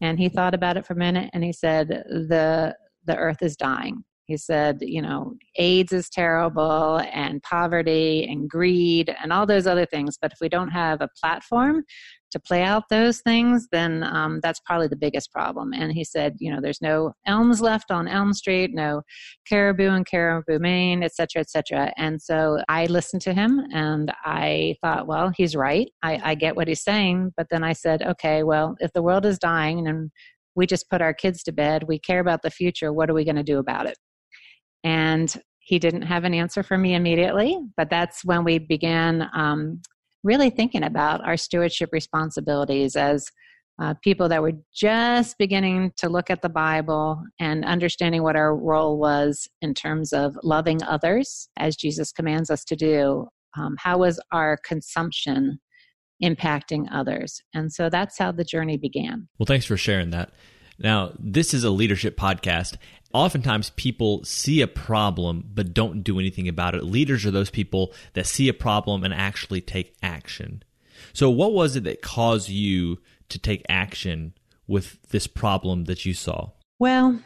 And 0.00 0.18
he 0.18 0.28
thought 0.28 0.54
about 0.54 0.76
it 0.76 0.84
for 0.84 0.92
a 0.92 0.96
minute, 0.96 1.30
and 1.32 1.42
he 1.42 1.52
said, 1.52 1.88
"the 1.88 2.74
The 3.06 3.16
earth 3.16 3.42
is 3.42 3.56
dying." 3.56 4.04
He 4.26 4.36
said, 4.36 4.78
you 4.80 5.02
know, 5.02 5.34
AIDS 5.56 5.92
is 5.92 6.08
terrible 6.08 6.98
and 7.12 7.42
poverty 7.42 8.26
and 8.30 8.48
greed 8.48 9.14
and 9.22 9.32
all 9.32 9.44
those 9.44 9.66
other 9.66 9.84
things. 9.84 10.16
But 10.20 10.32
if 10.32 10.38
we 10.40 10.48
don't 10.48 10.70
have 10.70 11.02
a 11.02 11.10
platform 11.20 11.84
to 12.30 12.40
play 12.40 12.62
out 12.62 12.84
those 12.88 13.20
things, 13.20 13.68
then 13.70 14.02
um, 14.02 14.40
that's 14.42 14.60
probably 14.60 14.88
the 14.88 14.96
biggest 14.96 15.30
problem. 15.30 15.72
And 15.74 15.92
he 15.92 16.04
said, 16.04 16.36
you 16.38 16.50
know, 16.50 16.60
there's 16.60 16.80
no 16.80 17.12
elms 17.26 17.60
left 17.60 17.90
on 17.90 18.08
Elm 18.08 18.32
Street, 18.32 18.70
no 18.74 19.02
caribou 19.46 19.90
in 19.90 20.04
Caribou, 20.04 20.58
Maine, 20.58 21.02
et 21.02 21.14
cetera, 21.14 21.40
et 21.40 21.50
cetera. 21.50 21.92
And 21.96 22.20
so 22.20 22.58
I 22.68 22.86
listened 22.86 23.22
to 23.22 23.34
him 23.34 23.60
and 23.72 24.10
I 24.24 24.76
thought, 24.82 25.06
well, 25.06 25.32
he's 25.36 25.54
right. 25.54 25.90
I, 26.02 26.20
I 26.24 26.34
get 26.34 26.56
what 26.56 26.66
he's 26.66 26.82
saying. 26.82 27.34
But 27.36 27.48
then 27.50 27.62
I 27.62 27.74
said, 27.74 28.02
okay, 28.02 28.42
well, 28.42 28.74
if 28.80 28.92
the 28.94 29.02
world 29.02 29.26
is 29.26 29.38
dying 29.38 29.86
and 29.86 30.10
we 30.56 30.66
just 30.66 30.88
put 30.88 31.02
our 31.02 31.12
kids 31.12 31.42
to 31.42 31.52
bed, 31.52 31.84
we 31.84 31.98
care 31.98 32.20
about 32.20 32.42
the 32.42 32.50
future, 32.50 32.92
what 32.92 33.10
are 33.10 33.14
we 33.14 33.24
going 33.24 33.36
to 33.36 33.42
do 33.42 33.58
about 33.58 33.86
it? 33.86 33.98
And 34.84 35.34
he 35.58 35.78
didn't 35.78 36.02
have 36.02 36.24
an 36.24 36.34
answer 36.34 36.62
for 36.62 36.78
me 36.78 36.94
immediately, 36.94 37.58
but 37.76 37.90
that's 37.90 38.24
when 38.24 38.44
we 38.44 38.58
began 38.58 39.28
um, 39.34 39.80
really 40.22 40.50
thinking 40.50 40.84
about 40.84 41.24
our 41.24 41.36
stewardship 41.36 41.88
responsibilities 41.92 42.94
as 42.94 43.26
uh, 43.80 43.94
people 44.02 44.28
that 44.28 44.42
were 44.42 44.52
just 44.72 45.36
beginning 45.38 45.92
to 45.96 46.08
look 46.08 46.30
at 46.30 46.42
the 46.42 46.48
Bible 46.48 47.20
and 47.40 47.64
understanding 47.64 48.22
what 48.22 48.36
our 48.36 48.54
role 48.54 48.98
was 48.98 49.48
in 49.62 49.74
terms 49.74 50.12
of 50.12 50.38
loving 50.44 50.82
others 50.82 51.48
as 51.56 51.76
Jesus 51.76 52.12
commands 52.12 52.50
us 52.50 52.64
to 52.64 52.76
do. 52.76 53.26
Um, 53.56 53.76
how 53.78 53.98
was 53.98 54.20
our 54.32 54.58
consumption 54.64 55.58
impacting 56.22 56.86
others? 56.92 57.42
And 57.52 57.72
so 57.72 57.88
that's 57.88 58.18
how 58.18 58.32
the 58.32 58.44
journey 58.44 58.76
began. 58.76 59.28
Well, 59.38 59.46
thanks 59.46 59.66
for 59.66 59.76
sharing 59.76 60.10
that. 60.10 60.30
Now, 60.78 61.12
this 61.18 61.54
is 61.54 61.64
a 61.64 61.70
leadership 61.70 62.16
podcast. 62.16 62.76
Oftentimes, 63.14 63.70
people 63.70 64.24
see 64.24 64.60
a 64.60 64.66
problem 64.66 65.48
but 65.54 65.72
don't 65.72 66.02
do 66.02 66.18
anything 66.18 66.48
about 66.48 66.74
it. 66.74 66.84
Leaders 66.84 67.24
are 67.24 67.30
those 67.30 67.50
people 67.50 67.94
that 68.12 68.26
see 68.26 68.48
a 68.48 68.54
problem 68.54 69.04
and 69.04 69.14
actually 69.14 69.60
take 69.60 69.96
action. 70.02 70.62
So, 71.12 71.30
what 71.30 71.52
was 71.52 71.76
it 71.76 71.84
that 71.84 72.02
caused 72.02 72.48
you 72.48 72.98
to 73.28 73.38
take 73.38 73.64
action 73.68 74.34
with 74.66 75.00
this 75.10 75.26
problem 75.26 75.84
that 75.84 76.04
you 76.04 76.12
saw? 76.12 76.50
Well, 76.78 77.20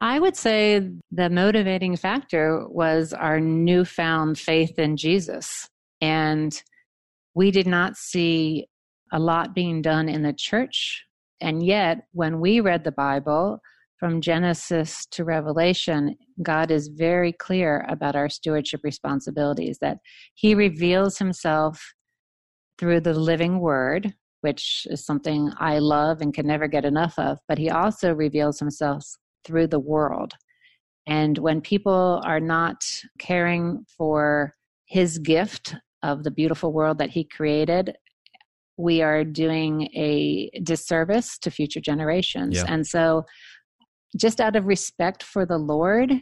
I 0.00 0.18
would 0.18 0.36
say 0.36 0.90
the 1.10 1.30
motivating 1.30 1.96
factor 1.96 2.66
was 2.68 3.12
our 3.12 3.40
newfound 3.40 4.38
faith 4.38 4.78
in 4.78 4.96
Jesus. 4.96 5.68
And 6.00 6.60
we 7.34 7.50
did 7.50 7.66
not 7.66 7.96
see 7.96 8.66
a 9.12 9.18
lot 9.18 9.54
being 9.54 9.80
done 9.80 10.08
in 10.08 10.22
the 10.22 10.32
church 10.32 11.06
and 11.44 11.62
yet, 11.62 12.06
when 12.12 12.40
we 12.40 12.60
read 12.60 12.84
the 12.84 12.92
Bible 12.92 13.60
from 13.98 14.20
Genesis 14.20 15.06
to 15.12 15.24
Revelation, 15.24 16.16
God 16.42 16.70
is 16.70 16.88
very 16.88 17.32
clear 17.32 17.86
about 17.88 18.16
our 18.16 18.28
stewardship 18.28 18.80
responsibilities, 18.82 19.78
that 19.80 19.98
He 20.34 20.54
reveals 20.54 21.18
Himself 21.18 21.94
through 22.78 23.00
the 23.00 23.14
living 23.14 23.60
Word, 23.60 24.14
which 24.40 24.86
is 24.90 25.06
something 25.06 25.50
I 25.58 25.78
love 25.78 26.20
and 26.20 26.34
can 26.34 26.46
never 26.46 26.66
get 26.66 26.84
enough 26.84 27.18
of, 27.18 27.38
but 27.48 27.58
He 27.58 27.70
also 27.70 28.12
reveals 28.12 28.58
Himself 28.58 29.04
through 29.44 29.68
the 29.68 29.80
world. 29.80 30.32
And 31.06 31.38
when 31.38 31.60
people 31.60 32.20
are 32.24 32.40
not 32.40 32.82
caring 33.18 33.84
for 33.96 34.54
His 34.86 35.18
gift 35.18 35.74
of 36.02 36.24
the 36.24 36.30
beautiful 36.30 36.72
world 36.72 36.98
that 36.98 37.10
He 37.10 37.24
created, 37.24 37.96
we 38.76 39.02
are 39.02 39.22
doing 39.24 39.88
a 39.94 40.50
disservice 40.62 41.38
to 41.38 41.50
future 41.50 41.80
generations. 41.80 42.56
Yeah. 42.56 42.64
And 42.66 42.86
so, 42.86 43.24
just 44.16 44.40
out 44.40 44.56
of 44.56 44.66
respect 44.66 45.22
for 45.22 45.44
the 45.46 45.58
Lord 45.58 46.12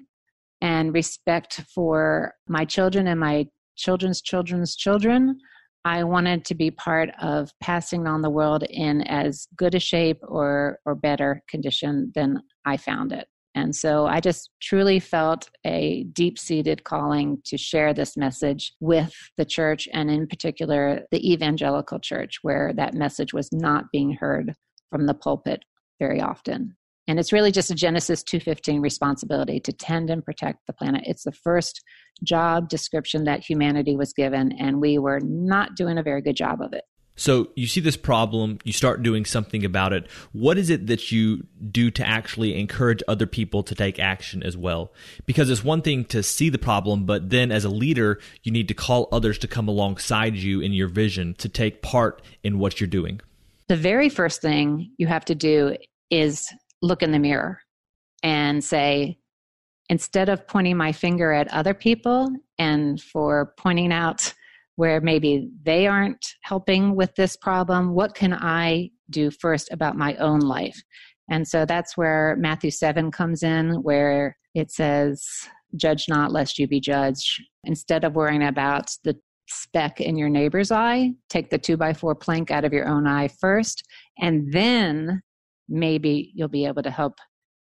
and 0.60 0.94
respect 0.94 1.60
for 1.74 2.34
my 2.48 2.64
children 2.64 3.06
and 3.08 3.20
my 3.20 3.46
children's 3.76 4.22
children's 4.22 4.76
children, 4.76 5.38
I 5.84 6.04
wanted 6.04 6.44
to 6.46 6.54
be 6.54 6.70
part 6.70 7.10
of 7.20 7.50
passing 7.60 8.06
on 8.06 8.22
the 8.22 8.30
world 8.30 8.62
in 8.64 9.02
as 9.02 9.48
good 9.56 9.74
a 9.74 9.80
shape 9.80 10.18
or 10.22 10.78
or 10.86 10.94
better 10.94 11.42
condition 11.48 12.12
than 12.14 12.40
I 12.64 12.76
found 12.76 13.12
it. 13.12 13.26
And 13.54 13.74
so 13.74 14.06
I 14.06 14.20
just 14.20 14.48
truly 14.62 14.98
felt 14.98 15.50
a 15.66 16.04
deep 16.12 16.38
seated 16.38 16.84
calling 16.84 17.38
to 17.44 17.58
share 17.58 17.92
this 17.92 18.16
message 18.16 18.72
with 18.80 19.14
the 19.36 19.44
church 19.44 19.88
and, 19.92 20.10
in 20.10 20.26
particular, 20.26 21.02
the 21.10 21.32
evangelical 21.32 21.98
church, 21.98 22.38
where 22.42 22.72
that 22.76 22.94
message 22.94 23.34
was 23.34 23.50
not 23.52 23.84
being 23.92 24.12
heard 24.12 24.54
from 24.90 25.06
the 25.06 25.14
pulpit 25.14 25.64
very 25.98 26.20
often. 26.20 26.76
And 27.08 27.18
it's 27.18 27.32
really 27.32 27.50
just 27.50 27.70
a 27.70 27.74
Genesis 27.74 28.22
2:15 28.22 28.80
responsibility 28.80 29.60
to 29.60 29.72
tend 29.72 30.10
and 30.10 30.24
protect 30.24 30.66
the 30.66 30.72
planet. 30.72 31.02
It's 31.06 31.24
the 31.24 31.32
first 31.32 31.82
job 32.22 32.68
description 32.68 33.24
that 33.24 33.40
humanity 33.40 33.96
was 33.96 34.12
given 34.12 34.52
and 34.52 34.80
we 34.80 34.98
were 34.98 35.20
not 35.20 35.74
doing 35.74 35.98
a 35.98 36.02
very 36.02 36.22
good 36.22 36.36
job 36.36 36.60
of 36.60 36.72
it. 36.72 36.84
So 37.14 37.50
you 37.56 37.66
see 37.66 37.80
this 37.80 37.96
problem, 37.96 38.58
you 38.64 38.72
start 38.72 39.02
doing 39.02 39.24
something 39.24 39.64
about 39.64 39.92
it. 39.92 40.10
What 40.32 40.56
is 40.56 40.70
it 40.70 40.86
that 40.86 41.12
you 41.12 41.46
do 41.70 41.90
to 41.90 42.06
actually 42.06 42.58
encourage 42.58 43.02
other 43.06 43.26
people 43.26 43.62
to 43.64 43.74
take 43.74 43.98
action 43.98 44.42
as 44.42 44.56
well? 44.56 44.92
Because 45.26 45.50
it's 45.50 45.62
one 45.62 45.82
thing 45.82 46.04
to 46.06 46.22
see 46.22 46.48
the 46.48 46.58
problem, 46.58 47.04
but 47.04 47.28
then 47.28 47.52
as 47.52 47.64
a 47.64 47.68
leader, 47.68 48.18
you 48.42 48.50
need 48.50 48.66
to 48.68 48.74
call 48.74 49.08
others 49.12 49.38
to 49.38 49.48
come 49.48 49.68
alongside 49.68 50.36
you 50.36 50.60
in 50.60 50.72
your 50.72 50.88
vision 50.88 51.34
to 51.34 51.48
take 51.48 51.82
part 51.82 52.22
in 52.42 52.58
what 52.58 52.80
you're 52.80 52.88
doing. 52.88 53.20
The 53.68 53.76
very 53.76 54.08
first 54.08 54.40
thing 54.40 54.90
you 54.96 55.06
have 55.06 55.24
to 55.26 55.34
do 55.34 55.76
is 56.10 56.48
look 56.82 57.02
in 57.02 57.12
the 57.12 57.18
mirror 57.18 57.60
and 58.22 58.62
say, 58.62 59.18
instead 59.88 60.28
of 60.28 60.46
pointing 60.46 60.76
my 60.76 60.92
finger 60.92 61.32
at 61.32 61.52
other 61.52 61.74
people 61.74 62.28
and 62.58 63.00
for 63.00 63.54
pointing 63.56 63.92
out 63.92 64.32
where 64.76 65.00
maybe 65.00 65.50
they 65.64 65.86
aren't 65.86 66.34
helping 66.42 66.96
with 66.96 67.14
this 67.14 67.36
problem. 67.36 67.94
What 67.94 68.14
can 68.14 68.32
I 68.32 68.90
do 69.10 69.30
first 69.30 69.70
about 69.70 69.96
my 69.96 70.14
own 70.16 70.40
life? 70.40 70.80
And 71.30 71.46
so 71.46 71.64
that's 71.64 71.96
where 71.96 72.36
Matthew 72.38 72.70
7 72.70 73.10
comes 73.10 73.42
in, 73.42 73.82
where 73.82 74.36
it 74.54 74.70
says, 74.70 75.26
Judge 75.76 76.06
not 76.08 76.32
lest 76.32 76.58
you 76.58 76.66
be 76.66 76.80
judged. 76.80 77.42
Instead 77.64 78.04
of 78.04 78.14
worrying 78.14 78.42
about 78.42 78.90
the 79.04 79.16
speck 79.48 80.00
in 80.00 80.16
your 80.16 80.28
neighbor's 80.28 80.70
eye, 80.70 81.12
take 81.28 81.50
the 81.50 81.58
two 81.58 81.76
by 81.76 81.92
four 81.92 82.14
plank 82.14 82.50
out 82.50 82.64
of 82.64 82.72
your 82.72 82.86
own 82.86 83.06
eye 83.06 83.28
first, 83.28 83.82
and 84.18 84.52
then 84.52 85.22
maybe 85.68 86.32
you'll 86.34 86.48
be 86.48 86.66
able 86.66 86.82
to 86.82 86.90
help 86.90 87.14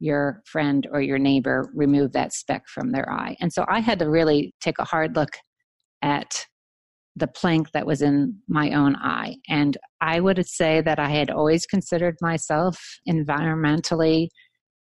your 0.00 0.42
friend 0.44 0.86
or 0.92 1.00
your 1.00 1.18
neighbor 1.18 1.70
remove 1.74 2.12
that 2.12 2.32
speck 2.32 2.68
from 2.68 2.90
their 2.90 3.10
eye. 3.10 3.36
And 3.40 3.52
so 3.52 3.64
I 3.68 3.80
had 3.80 3.98
to 4.00 4.10
really 4.10 4.54
take 4.60 4.78
a 4.78 4.84
hard 4.84 5.16
look 5.16 5.30
at 6.02 6.46
the 7.16 7.28
plank 7.28 7.70
that 7.72 7.86
was 7.86 8.02
in 8.02 8.36
my 8.48 8.72
own 8.72 8.96
eye. 8.96 9.36
And 9.48 9.76
I 10.00 10.20
would 10.20 10.44
say 10.46 10.80
that 10.80 10.98
I 10.98 11.08
had 11.08 11.30
always 11.30 11.64
considered 11.64 12.16
myself 12.20 12.76
environmentally 13.08 14.28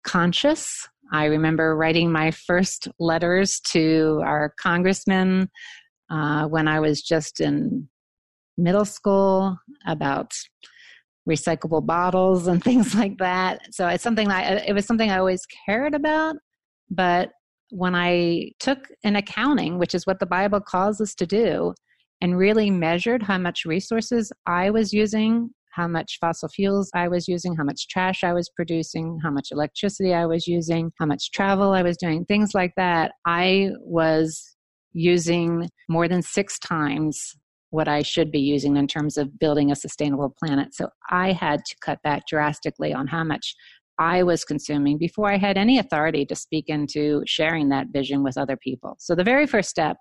conscious. 0.05 0.87
I 1.11 1.25
remember 1.25 1.75
writing 1.75 2.13
my 2.13 2.31
first 2.31 2.89
letters 2.99 3.61
to 3.69 4.21
our 4.25 4.53
congressman 4.61 5.49
uh, 6.11 6.45
when 6.47 6.69
I 6.69 6.81
was 6.81 7.03
just 7.03 7.41
in 7.41 7.89
middle 8.59 8.85
school 8.85 9.57
about 9.87 10.33
recyclable 11.29 11.85
bottles 11.85 12.47
and 12.47 12.63
things 12.69 12.95
like 12.95 13.19
that. 13.19 13.61
So 13.73 13.87
it's 13.89 14.05
something 14.05 14.29
that 14.29 14.69
it 14.69 14.73
was 14.73 14.87
something 14.87 15.11
I 15.11 15.19
always 15.19 15.47
cared 15.67 15.95
about. 15.95 16.37
But 16.91 17.31
when 17.71 17.95
I 17.95 18.53
took 18.61 18.89
an 19.05 19.17
accounting, 19.17 19.79
which 19.79 19.95
is 19.95 20.07
what 20.07 20.21
the 20.21 20.27
Bible 20.27 20.61
calls 20.61 21.01
us 21.01 21.15
to 21.17 21.27
do, 21.27 21.75
and 22.21 22.37
really 22.37 22.71
measured 22.71 23.23
how 23.23 23.39
much 23.39 23.65
resources 23.65 24.33
I 24.47 24.71
was 24.71 24.93
using, 24.93 25.51
how 25.71 25.87
much 25.87 26.19
fossil 26.21 26.49
fuels 26.49 26.91
I 26.95 27.07
was 27.07 27.29
using, 27.29 27.55
how 27.55 27.63
much 27.63 27.87
trash 27.89 28.25
I 28.25 28.33
was 28.33 28.51
producing, 28.57 29.21
how 29.23 29.31
much 29.31 29.49
electricity 29.53 30.13
I 30.13 30.27
was 30.27 30.47
using, 30.47 30.91
how 30.99 31.07
much 31.07 31.31
travel 31.31 31.73
I 31.73 31.83
was 31.83 31.97
doing, 31.97 32.25
things 32.25 32.51
like 32.55 32.73
that, 32.77 33.13
I 33.25 33.71
was 33.81 34.57
using 34.93 35.69
more 35.89 36.09
than 36.09 36.23
six 36.23 36.59
times 36.59 37.37
what 37.71 37.89
I 37.89 38.03
should 38.03 38.31
be 38.31 38.41
using 38.41 38.77
in 38.77 38.87
terms 38.87 39.17
of 39.17 39.39
building 39.39 39.71
a 39.71 39.77
sustainable 39.77 40.35
planet. 40.43 40.75
So 40.75 40.89
I 41.11 41.33
had 41.33 41.65
to 41.65 41.77
cut 41.83 42.03
back 42.03 42.23
drastically 42.27 42.95
on 42.95 43.07
how 43.07 43.25
much 43.25 43.55
I 43.99 44.23
was 44.23 44.45
consuming 44.45 44.97
before 44.97 45.31
I 45.31 45.39
had 45.39 45.59
any 45.59 45.79
authority 45.79 46.25
to 46.27 46.35
speak 46.35 46.69
into 46.69 47.23
sharing 47.27 47.69
that 47.71 47.89
vision 47.93 48.23
with 48.23 48.39
other 48.39 48.57
people. 48.57 48.97
So 48.99 49.15
the 49.15 49.25
very 49.25 49.47
first 49.47 49.69
step 49.69 49.97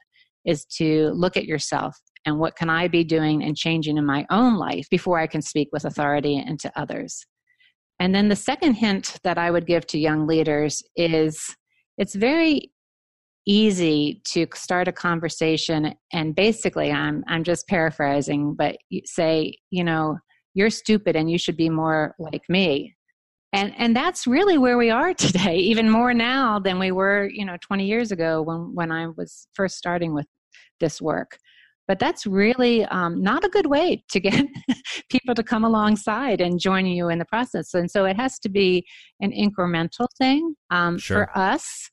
is 0.46 0.66
to 0.78 1.12
look 1.14 1.36
at 1.36 1.46
yourself 1.46 1.98
and 2.26 2.40
what 2.40 2.56
can 2.56 2.70
I 2.70 2.88
be 2.88 3.04
doing 3.04 3.44
and 3.44 3.58
changing 3.58 3.98
in 3.98 4.06
my 4.06 4.26
own 4.30 4.58
life 4.58 4.88
before 4.90 5.20
I 5.20 5.28
can 5.28 5.42
speak 5.42 5.70
with 5.72 5.86
authority 5.86 6.38
and 6.38 6.60
to 6.60 6.72
others. 6.80 7.26
And 8.00 8.14
then 8.14 8.30
the 8.30 8.36
second 8.36 8.76
hint 8.76 9.18
that 9.24 9.38
I 9.38 9.50
would 9.50 9.66
give 9.66 9.88
to 9.88 10.00
young 10.00 10.28
leaders 10.28 10.84
is 10.96 11.56
it's 11.98 12.16
very 12.16 12.72
easy 13.48 14.22
to 14.26 14.46
start 14.54 14.90
a 14.90 14.92
conversation 14.92 15.96
and 16.12 16.36
basically 16.36 16.92
I'm 16.92 17.24
I'm 17.28 17.44
just 17.44 17.66
paraphrasing 17.68 18.54
but 18.54 18.78
say, 19.06 19.58
you 19.72 19.84
know, 19.84 20.18
you're 20.54 20.70
stupid 20.70 21.16
and 21.16 21.32
you 21.32 21.38
should 21.38 21.56
be 21.56 21.70
more 21.70 22.14
like 22.20 22.44
me. 22.50 22.96
And 23.54 23.74
and 23.78 23.96
that's 23.96 24.28
really 24.28 24.58
where 24.58 24.78
we 24.78 24.90
are 24.90 25.14
today, 25.26 25.58
even 25.58 25.90
more 25.90 26.14
now 26.14 26.60
than 26.60 26.78
we 26.78 26.92
were, 26.92 27.30
you 27.32 27.46
know, 27.46 27.58
20 27.66 27.86
years 27.86 28.12
ago 28.12 28.42
when 28.42 28.76
when 28.76 28.92
I 28.92 29.08
was 29.08 29.48
first 29.54 29.78
starting 29.78 30.14
with 30.14 30.28
this 30.82 31.02
work. 31.02 31.38
But 31.88 32.00
that's 32.00 32.28
really 32.28 32.84
um, 32.88 33.24
not 33.24 33.46
a 33.46 33.50
good 33.50 33.68
way 33.68 34.04
to 34.12 34.20
get 34.20 34.46
people 35.10 35.34
to 35.36 35.42
come 35.42 35.64
alongside 35.64 36.42
and 36.42 36.60
join 36.60 36.86
you 36.86 37.08
in 37.08 37.18
the 37.18 37.24
process. 37.24 37.74
And 37.74 37.90
so 37.90 38.04
it 38.04 38.18
has 38.18 38.40
to 38.40 38.50
be 38.50 38.86
an 39.22 39.32
incremental 39.32 40.08
thing 40.18 40.54
um, 40.70 40.98
sure. 40.98 41.30
for 41.34 41.40
us 41.40 41.90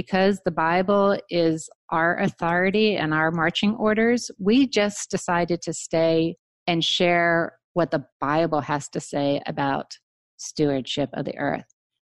because 0.00 0.40
the 0.46 0.50
Bible 0.50 1.14
is 1.28 1.68
our 1.90 2.18
authority 2.20 2.96
and 2.96 3.12
our 3.12 3.30
marching 3.30 3.74
orders. 3.74 4.30
We 4.38 4.66
just 4.66 5.10
decided 5.10 5.60
to 5.60 5.74
stay 5.74 6.36
and 6.66 6.82
share 6.82 7.58
what 7.74 7.90
the 7.90 8.06
Bible 8.18 8.62
has 8.62 8.88
to 8.94 8.98
say 9.00 9.42
about 9.44 9.92
stewardship 10.38 11.10
of 11.12 11.26
the 11.26 11.36
earth, 11.36 11.66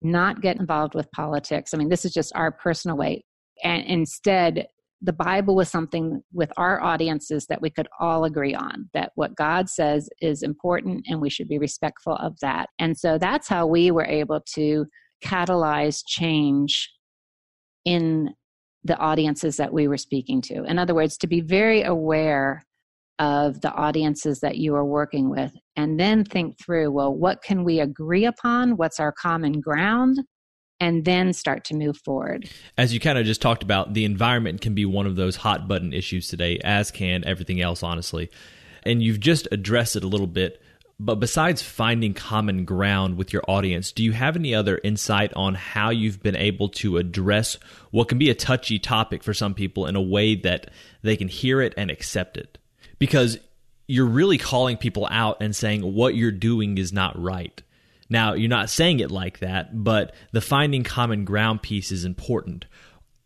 not 0.01 0.41
get 0.41 0.59
involved 0.59 0.95
with 0.95 1.11
politics. 1.11 1.75
I 1.75 1.77
mean, 1.77 1.89
this 1.89 2.05
is 2.05 2.11
just 2.11 2.35
our 2.35 2.51
personal 2.51 2.97
way. 2.97 3.23
And 3.63 3.85
instead, 3.85 4.65
the 4.99 5.13
Bible 5.13 5.55
was 5.55 5.69
something 5.69 6.23
with 6.33 6.51
our 6.57 6.81
audiences 6.81 7.45
that 7.49 7.61
we 7.61 7.69
could 7.69 7.87
all 7.99 8.23
agree 8.23 8.55
on, 8.55 8.89
that 8.95 9.11
what 9.13 9.35
God 9.35 9.69
says 9.69 10.09
is 10.21 10.41
important 10.41 11.05
and 11.07 11.21
we 11.21 11.29
should 11.29 11.47
be 11.47 11.59
respectful 11.59 12.15
of 12.15 12.33
that. 12.41 12.69
And 12.79 12.97
so 12.97 13.19
that's 13.19 13.47
how 13.47 13.67
we 13.67 13.91
were 13.91 14.05
able 14.05 14.41
to 14.55 14.87
catalyze 15.23 16.01
change 16.07 16.89
in 17.85 18.33
the 18.83 18.97
audiences 18.97 19.57
that 19.57 19.73
we 19.73 19.87
were 19.87 19.97
speaking 19.97 20.41
to. 20.41 20.63
In 20.63 20.77
other 20.77 20.93
words, 20.93 21.17
to 21.17 21.27
be 21.27 21.41
very 21.41 21.81
aware 21.83 22.63
of 23.19 23.61
the 23.61 23.71
audiences 23.71 24.41
that 24.41 24.57
you 24.57 24.75
are 24.75 24.85
working 24.85 25.29
with 25.29 25.53
and 25.75 25.99
then 25.99 26.23
think 26.23 26.57
through 26.59 26.91
well, 26.91 27.13
what 27.13 27.41
can 27.41 27.63
we 27.63 27.79
agree 27.79 28.25
upon? 28.25 28.77
What's 28.77 28.99
our 28.99 29.11
common 29.11 29.61
ground? 29.61 30.19
And 30.81 31.05
then 31.05 31.31
start 31.31 31.63
to 31.65 31.75
move 31.75 31.97
forward. 32.03 32.49
As 32.77 32.93
you 32.93 32.99
kind 32.99 33.17
of 33.17 33.25
just 33.25 33.41
talked 33.41 33.63
about, 33.63 33.93
the 33.93 34.03
environment 34.03 34.59
can 34.59 34.73
be 34.73 34.83
one 34.85 35.05
of 35.05 35.15
those 35.15 35.37
hot 35.37 35.69
button 35.69 35.93
issues 35.93 36.27
today, 36.27 36.59
as 36.65 36.91
can 36.91 37.23
everything 37.23 37.61
else, 37.61 37.81
honestly. 37.81 38.29
And 38.83 39.01
you've 39.01 39.21
just 39.21 39.47
addressed 39.53 39.95
it 39.95 40.03
a 40.03 40.07
little 40.07 40.27
bit. 40.27 40.61
But 40.97 41.15
besides 41.15 41.61
finding 41.61 42.13
common 42.13 42.63
ground 42.63 43.17
with 43.17 43.33
your 43.33 43.43
audience, 43.47 43.91
do 43.91 44.03
you 44.03 44.13
have 44.13 44.35
any 44.35 44.55
other 44.55 44.79
insight 44.83 45.33
on 45.33 45.55
how 45.55 45.89
you've 45.89 46.23
been 46.23 46.37
able 46.37 46.69
to 46.69 46.97
address 46.97 47.57
what 47.91 48.07
can 48.07 48.17
be 48.17 48.29
a 48.29 48.35
touchy 48.35 48.79
topic 48.79 49.23
for 49.23 49.33
some 49.33 49.53
people 49.53 49.87
in 49.87 49.95
a 49.95 50.01
way 50.01 50.35
that 50.35 50.71
they 51.01 51.17
can 51.17 51.27
hear 51.27 51.61
it 51.61 51.73
and 51.75 51.91
accept 51.91 52.37
it? 52.37 52.57
because 52.99 53.37
you're 53.87 54.05
really 54.05 54.37
calling 54.37 54.77
people 54.77 55.07
out 55.11 55.37
and 55.41 55.55
saying 55.55 55.81
what 55.81 56.15
you're 56.15 56.31
doing 56.31 56.77
is 56.77 56.91
not 56.91 57.19
right. 57.21 57.61
Now, 58.09 58.33
you're 58.33 58.49
not 58.49 58.69
saying 58.69 58.99
it 58.99 59.11
like 59.11 59.39
that, 59.39 59.83
but 59.83 60.13
the 60.31 60.41
finding 60.41 60.83
common 60.83 61.25
ground 61.25 61.61
piece 61.61 61.91
is 61.91 62.05
important. 62.05 62.65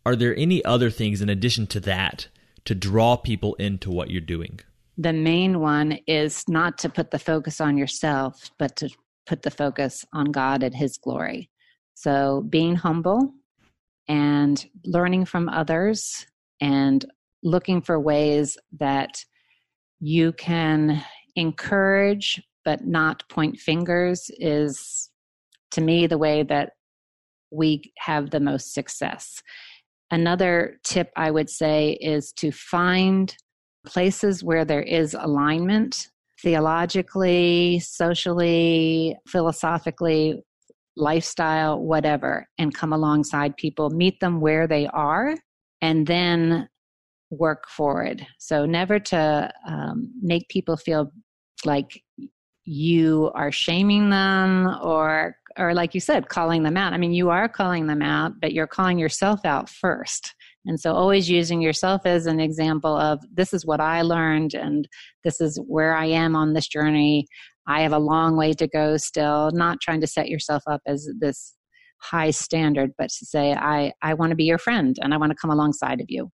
Are 0.04 0.16
there 0.16 0.36
any 0.36 0.64
other 0.64 0.90
things 0.90 1.20
in 1.20 1.28
addition 1.28 1.66
to 1.68 1.80
that 1.80 2.28
to 2.64 2.74
draw 2.74 3.16
people 3.16 3.54
into 3.54 3.90
what 3.90 4.10
you're 4.10 4.20
doing? 4.20 4.60
The 4.98 5.12
main 5.12 5.60
one 5.60 5.98
is 6.06 6.44
not 6.48 6.78
to 6.78 6.88
put 6.88 7.10
the 7.10 7.18
focus 7.18 7.60
on 7.60 7.76
yourself, 7.76 8.50
but 8.58 8.76
to 8.76 8.90
put 9.26 9.42
the 9.42 9.50
focus 9.50 10.04
on 10.12 10.26
God 10.26 10.62
and 10.62 10.74
His 10.74 10.98
glory. 10.98 11.50
So, 11.94 12.42
being 12.48 12.76
humble 12.76 13.32
and 14.08 14.64
learning 14.84 15.26
from 15.26 15.48
others 15.48 16.26
and 16.60 17.04
looking 17.42 17.80
for 17.80 17.98
ways 17.98 18.58
that 18.78 19.24
you 20.00 20.32
can 20.32 21.04
encourage 21.36 22.42
but 22.64 22.86
not 22.86 23.28
point 23.28 23.58
fingers 23.58 24.30
is 24.38 25.10
to 25.70 25.80
me 25.80 26.06
the 26.06 26.18
way 26.18 26.42
that 26.42 26.72
we 27.50 27.92
have 27.98 28.30
the 28.30 28.40
most 28.40 28.74
success. 28.74 29.42
Another 30.10 30.78
tip 30.84 31.10
I 31.16 31.30
would 31.30 31.48
say 31.48 31.92
is 32.00 32.32
to 32.34 32.50
find 32.50 33.34
places 33.86 34.44
where 34.44 34.64
there 34.64 34.82
is 34.82 35.14
alignment 35.14 36.08
theologically, 36.42 37.78
socially, 37.80 39.16
philosophically, 39.28 40.42
lifestyle, 40.96 41.80
whatever, 41.80 42.46
and 42.58 42.74
come 42.74 42.92
alongside 42.92 43.56
people, 43.56 43.90
meet 43.90 44.18
them 44.20 44.40
where 44.40 44.66
they 44.66 44.86
are, 44.88 45.34
and 45.82 46.06
then 46.06 46.68
work 47.30 47.64
forward. 47.68 48.26
So 48.38 48.66
never 48.66 48.98
to 48.98 49.50
um, 49.66 50.12
make 50.20 50.48
people 50.48 50.76
feel 50.76 51.12
like 51.64 52.02
you 52.64 53.30
are 53.34 53.52
shaming 53.52 54.10
them 54.10 54.68
or 54.82 55.36
or 55.58 55.74
like 55.74 55.94
you 55.94 56.00
said 56.00 56.28
calling 56.28 56.62
them 56.62 56.76
out 56.76 56.92
i 56.92 56.98
mean 56.98 57.12
you 57.12 57.30
are 57.30 57.48
calling 57.48 57.86
them 57.86 58.02
out 58.02 58.32
but 58.40 58.52
you're 58.52 58.66
calling 58.66 58.98
yourself 58.98 59.40
out 59.44 59.68
first 59.68 60.34
and 60.66 60.78
so 60.78 60.92
always 60.92 61.28
using 61.28 61.60
yourself 61.60 62.02
as 62.04 62.26
an 62.26 62.40
example 62.40 62.96
of 62.96 63.20
this 63.32 63.52
is 63.52 63.64
what 63.64 63.80
i 63.80 64.02
learned 64.02 64.54
and 64.54 64.88
this 65.24 65.40
is 65.40 65.60
where 65.66 65.94
i 65.94 66.06
am 66.06 66.36
on 66.36 66.52
this 66.52 66.68
journey. 66.68 67.26
I 67.66 67.82
have 67.82 67.92
a 67.92 67.98
long 67.98 68.36
way 68.36 68.52
to 68.54 68.66
go 68.66 68.96
still. 68.96 69.50
Not 69.52 69.80
trying 69.80 70.00
to 70.00 70.06
set 70.06 70.28
yourself 70.28 70.62
up 70.66 70.80
as 70.86 71.08
this 71.20 71.54
high 72.00 72.30
standard 72.30 72.90
but 72.96 73.10
to 73.10 73.26
say 73.26 73.52
i 73.52 73.92
i 74.02 74.14
want 74.14 74.30
to 74.30 74.36
be 74.36 74.44
your 74.44 74.58
friend 74.58 74.96
and 75.02 75.12
i 75.12 75.16
want 75.16 75.30
to 75.30 75.36
come 75.40 75.50
alongside 75.50 76.00
of 76.00 76.06
you 76.08 76.30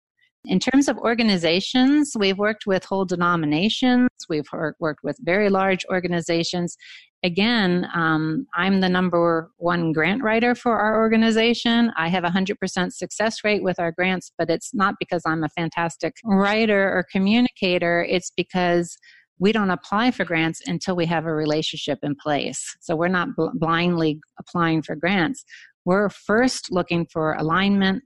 in 0.45 0.59
terms 0.59 0.87
of 0.87 0.97
organizations, 0.97 2.13
we've 2.17 2.37
worked 2.37 2.65
with 2.65 2.83
whole 2.83 3.05
denominations, 3.05 4.09
we've 4.29 4.47
worked 4.79 5.03
with 5.03 5.17
very 5.21 5.49
large 5.49 5.85
organizations. 5.89 6.75
Again, 7.23 7.87
um, 7.95 8.45
I'm 8.53 8.81
the 8.81 8.89
number 8.89 9.49
one 9.57 9.93
grant 9.93 10.21
writer 10.21 10.53
for 10.53 10.77
our 10.77 10.99
organization. 10.99 11.91
I 11.97 12.09
have 12.09 12.25
a 12.25 12.29
100% 12.29 12.91
success 12.91 13.43
rate 13.45 13.63
with 13.63 13.79
our 13.79 13.93
grants, 13.93 14.33
but 14.37 14.49
it's 14.49 14.73
not 14.73 14.95
because 14.99 15.21
I'm 15.25 15.45
a 15.45 15.49
fantastic 15.49 16.15
writer 16.25 16.89
or 16.89 17.05
communicator, 17.09 18.05
it's 18.09 18.31
because 18.35 18.97
we 19.39 19.53
don't 19.53 19.71
apply 19.71 20.11
for 20.11 20.25
grants 20.25 20.61
until 20.67 20.95
we 20.95 21.05
have 21.05 21.25
a 21.25 21.33
relationship 21.33 21.99
in 22.03 22.15
place. 22.15 22.75
So 22.81 22.95
we're 22.95 23.07
not 23.07 23.29
bl- 23.35 23.47
blindly 23.53 24.19
applying 24.37 24.81
for 24.81 24.95
grants. 24.95 25.45
We're 25.85 26.09
first 26.09 26.71
looking 26.71 27.05
for 27.05 27.33
alignment 27.33 28.03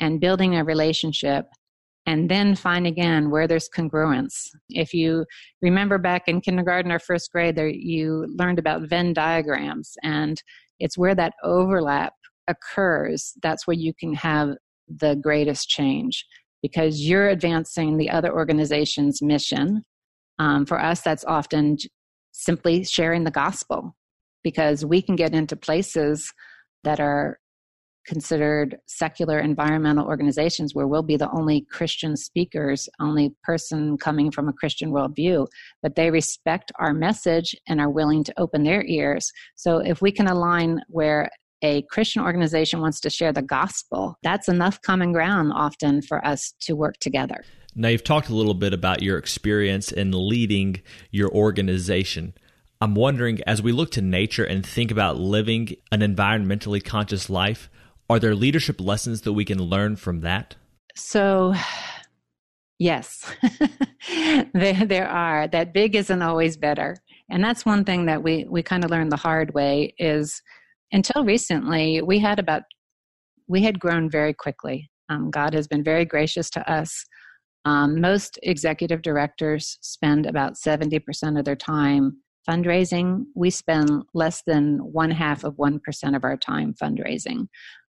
and 0.00 0.20
building 0.20 0.56
a 0.56 0.64
relationship 0.64 1.46
and 2.06 2.30
then 2.30 2.54
find 2.54 2.86
again 2.86 3.30
where 3.30 3.46
there's 3.46 3.68
congruence. 3.68 4.34
If 4.68 4.94
you 4.94 5.24
remember 5.62 5.98
back 5.98 6.22
in 6.26 6.40
kindergarten 6.40 6.90
or 6.90 6.98
first 6.98 7.30
grade, 7.30 7.56
there 7.56 7.68
you 7.68 8.26
learned 8.38 8.58
about 8.58 8.88
Venn 8.88 9.12
diagrams, 9.12 9.94
and 10.02 10.42
it's 10.78 10.98
where 10.98 11.14
that 11.14 11.34
overlap 11.44 12.14
occurs. 12.48 13.34
That's 13.42 13.66
where 13.66 13.76
you 13.76 13.92
can 13.98 14.14
have 14.14 14.50
the 14.88 15.16
greatest 15.16 15.68
change 15.68 16.24
because 16.62 17.00
you're 17.00 17.28
advancing 17.28 17.96
the 17.96 18.10
other 18.10 18.32
organization's 18.32 19.22
mission. 19.22 19.84
Um, 20.38 20.66
for 20.66 20.80
us, 20.80 21.02
that's 21.02 21.24
often 21.24 21.76
simply 22.32 22.84
sharing 22.84 23.24
the 23.24 23.30
gospel 23.30 23.96
because 24.42 24.84
we 24.84 25.02
can 25.02 25.16
get 25.16 25.34
into 25.34 25.56
places 25.56 26.32
that 26.84 27.00
are 27.00 27.38
considered 28.06 28.76
secular 28.86 29.38
environmental 29.38 30.06
organizations 30.06 30.74
where 30.74 30.86
we'll 30.86 31.02
be 31.02 31.16
the 31.16 31.30
only 31.30 31.66
Christian 31.70 32.16
speakers, 32.16 32.88
only 33.00 33.34
person 33.42 33.96
coming 33.98 34.30
from 34.30 34.48
a 34.48 34.52
Christian 34.52 34.90
worldview, 34.90 35.46
but 35.82 35.94
they 35.94 36.10
respect 36.10 36.72
our 36.78 36.92
message 36.92 37.54
and 37.68 37.80
are 37.80 37.90
willing 37.90 38.24
to 38.24 38.34
open 38.38 38.64
their 38.64 38.84
ears. 38.84 39.30
So 39.54 39.78
if 39.78 40.00
we 40.00 40.12
can 40.12 40.26
align 40.26 40.80
where 40.88 41.30
a 41.62 41.82
Christian 41.90 42.22
organization 42.22 42.80
wants 42.80 43.00
to 43.00 43.10
share 43.10 43.32
the 43.32 43.42
gospel, 43.42 44.16
that's 44.22 44.48
enough 44.48 44.80
common 44.82 45.12
ground 45.12 45.52
often 45.54 46.00
for 46.00 46.24
us 46.26 46.54
to 46.62 46.74
work 46.74 46.96
together. 47.00 47.44
Now, 47.74 47.88
you've 47.88 48.02
talked 48.02 48.28
a 48.28 48.34
little 48.34 48.54
bit 48.54 48.72
about 48.72 49.02
your 49.02 49.18
experience 49.18 49.92
in 49.92 50.10
leading 50.12 50.80
your 51.10 51.30
organization. 51.30 52.34
I'm 52.80 52.94
wondering, 52.94 53.40
as 53.46 53.60
we 53.62 53.72
look 53.72 53.90
to 53.92 54.00
nature 54.00 54.44
and 54.44 54.64
think 54.64 54.90
about 54.90 55.18
living 55.18 55.76
an 55.92 56.00
environmentally 56.00 56.82
conscious 56.82 57.28
life, 57.28 57.68
are 58.10 58.18
there 58.18 58.34
leadership 58.34 58.80
lessons 58.80 59.20
that 59.20 59.34
we 59.34 59.44
can 59.44 59.62
learn 59.62 59.94
from 59.94 60.20
that? 60.22 60.56
So, 60.96 61.54
yes, 62.80 63.24
there, 64.52 64.84
there 64.84 65.08
are. 65.08 65.46
That 65.46 65.72
big 65.72 65.94
isn't 65.94 66.20
always 66.20 66.56
better. 66.56 66.96
And 67.30 67.42
that's 67.42 67.64
one 67.64 67.84
thing 67.84 68.06
that 68.06 68.20
we, 68.20 68.46
we 68.50 68.64
kind 68.64 68.84
of 68.84 68.90
learned 68.90 69.12
the 69.12 69.16
hard 69.16 69.54
way 69.54 69.94
is 69.96 70.42
until 70.90 71.24
recently, 71.24 72.02
we 72.02 72.18
had 72.18 72.40
about, 72.40 72.62
we 73.46 73.62
had 73.62 73.78
grown 73.78 74.10
very 74.10 74.34
quickly. 74.34 74.90
Um, 75.08 75.30
God 75.30 75.54
has 75.54 75.68
been 75.68 75.84
very 75.84 76.04
gracious 76.04 76.50
to 76.50 76.68
us. 76.68 77.04
Um, 77.64 78.00
most 78.00 78.40
executive 78.42 79.02
directors 79.02 79.78
spend 79.82 80.26
about 80.26 80.54
70% 80.54 81.38
of 81.38 81.44
their 81.44 81.54
time 81.54 82.16
fundraising. 82.48 83.26
We 83.36 83.50
spend 83.50 84.02
less 84.14 84.42
than 84.46 84.78
one 84.78 85.10
half 85.10 85.44
of 85.44 85.56
1% 85.56 86.16
of 86.16 86.24
our 86.24 86.36
time 86.36 86.74
fundraising. 86.74 87.46